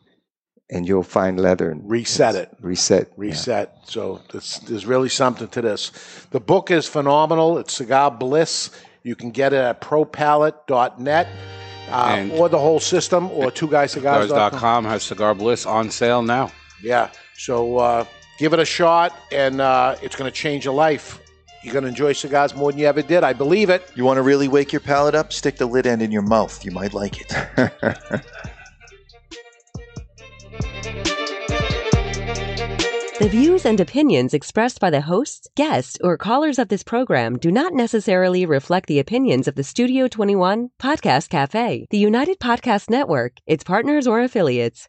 and 0.71 0.87
you'll 0.87 1.03
find 1.03 1.38
leather 1.40 1.71
and 1.71 1.88
Reset 1.88 2.35
it. 2.37 2.57
reset. 2.61 3.09
yeah. 3.09 3.14
Reset. 3.17 3.77
So 3.85 4.21
there's, 4.33 4.61
there's 4.61 4.87
really 4.87 5.09
something 5.09 5.49
to 5.49 5.61
this. 5.62 5.90
The 6.31 6.40
book 6.40 6.71
is 6.71 6.87
phenomenal. 6.87 7.59
It's 7.59 7.75
Cigar 7.75 8.11
Bliss. 8.11 8.71
You 9.03 9.17
can 9.17 9.31
get 9.33 9.53
it 9.53 9.57
at 9.59 9.81
propalette.net 9.81 11.29
uh, 11.90 12.29
or 12.33 12.49
the 12.49 12.59
whole 12.59 12.81
system 12.81 13.31
or 13.33 13.51
two 13.51 13.69
guyscigars.com. 13.69 14.29
Cigars.com 14.29 14.85
has 14.85 15.03
Cigar 15.03 15.35
Bliss 15.35 15.67
on 15.67 15.90
sale 15.90 16.23
now. 16.23 16.51
Yeah. 16.83 17.11
So 17.37 17.79
uh, 17.79 18.05
give 18.38 18.53
it 18.53 18.61
a 18.61 18.64
shot, 18.64 19.14
and 19.33 19.61
uh, 19.61 19.97
it's 20.01 20.17
going 20.17 20.31
to 20.31 20.35
change 20.37 20.64
your 20.64 20.75
life. 20.75 21.21
You're 21.64 21.72
going 21.72 21.85
to 21.85 21.88
enjoy 21.88 22.12
cigars 22.12 22.55
more 22.55 22.70
than 22.70 22.79
you 22.79 22.87
ever 22.87 23.00
did. 23.00 23.24
I 23.24 23.33
believe 23.33 23.70
it. 23.70 23.90
You 23.94 24.05
want 24.05 24.18
to 24.18 24.22
really 24.22 24.48
wake 24.48 24.72
your 24.72 24.81
palate 24.81 25.14
up? 25.14 25.33
Stick 25.33 25.57
the 25.57 25.66
lid 25.66 25.87
end 25.87 26.03
in 26.03 26.12
your 26.12 26.22
mouth. 26.22 26.62
You 26.64 26.72
might 26.72 26.92
like 26.92 27.20
it. 27.20 27.33
The 33.20 33.29
views 33.31 33.64
and 33.64 33.81
opinions 33.81 34.35
expressed 34.35 34.81
by 34.81 34.90
the 34.90 35.00
hosts, 35.00 35.48
guests, 35.55 35.96
or 36.03 36.18
callers 36.18 36.59
of 36.59 36.68
this 36.68 36.83
program 36.83 37.38
do 37.38 37.50
not 37.50 37.72
necessarily 37.72 38.44
reflect 38.44 38.87
the 38.87 38.98
opinions 38.98 39.46
of 39.46 39.55
the 39.55 39.62
Studio 39.62 40.09
21 40.09 40.70
Podcast 40.79 41.31
Cafe, 41.31 41.87
the 41.90 41.96
United 41.96 42.40
Podcast 42.40 42.90
Network, 42.90 43.35
its 43.46 43.62
partners, 43.62 44.09
or 44.09 44.20
affiliates. 44.20 44.88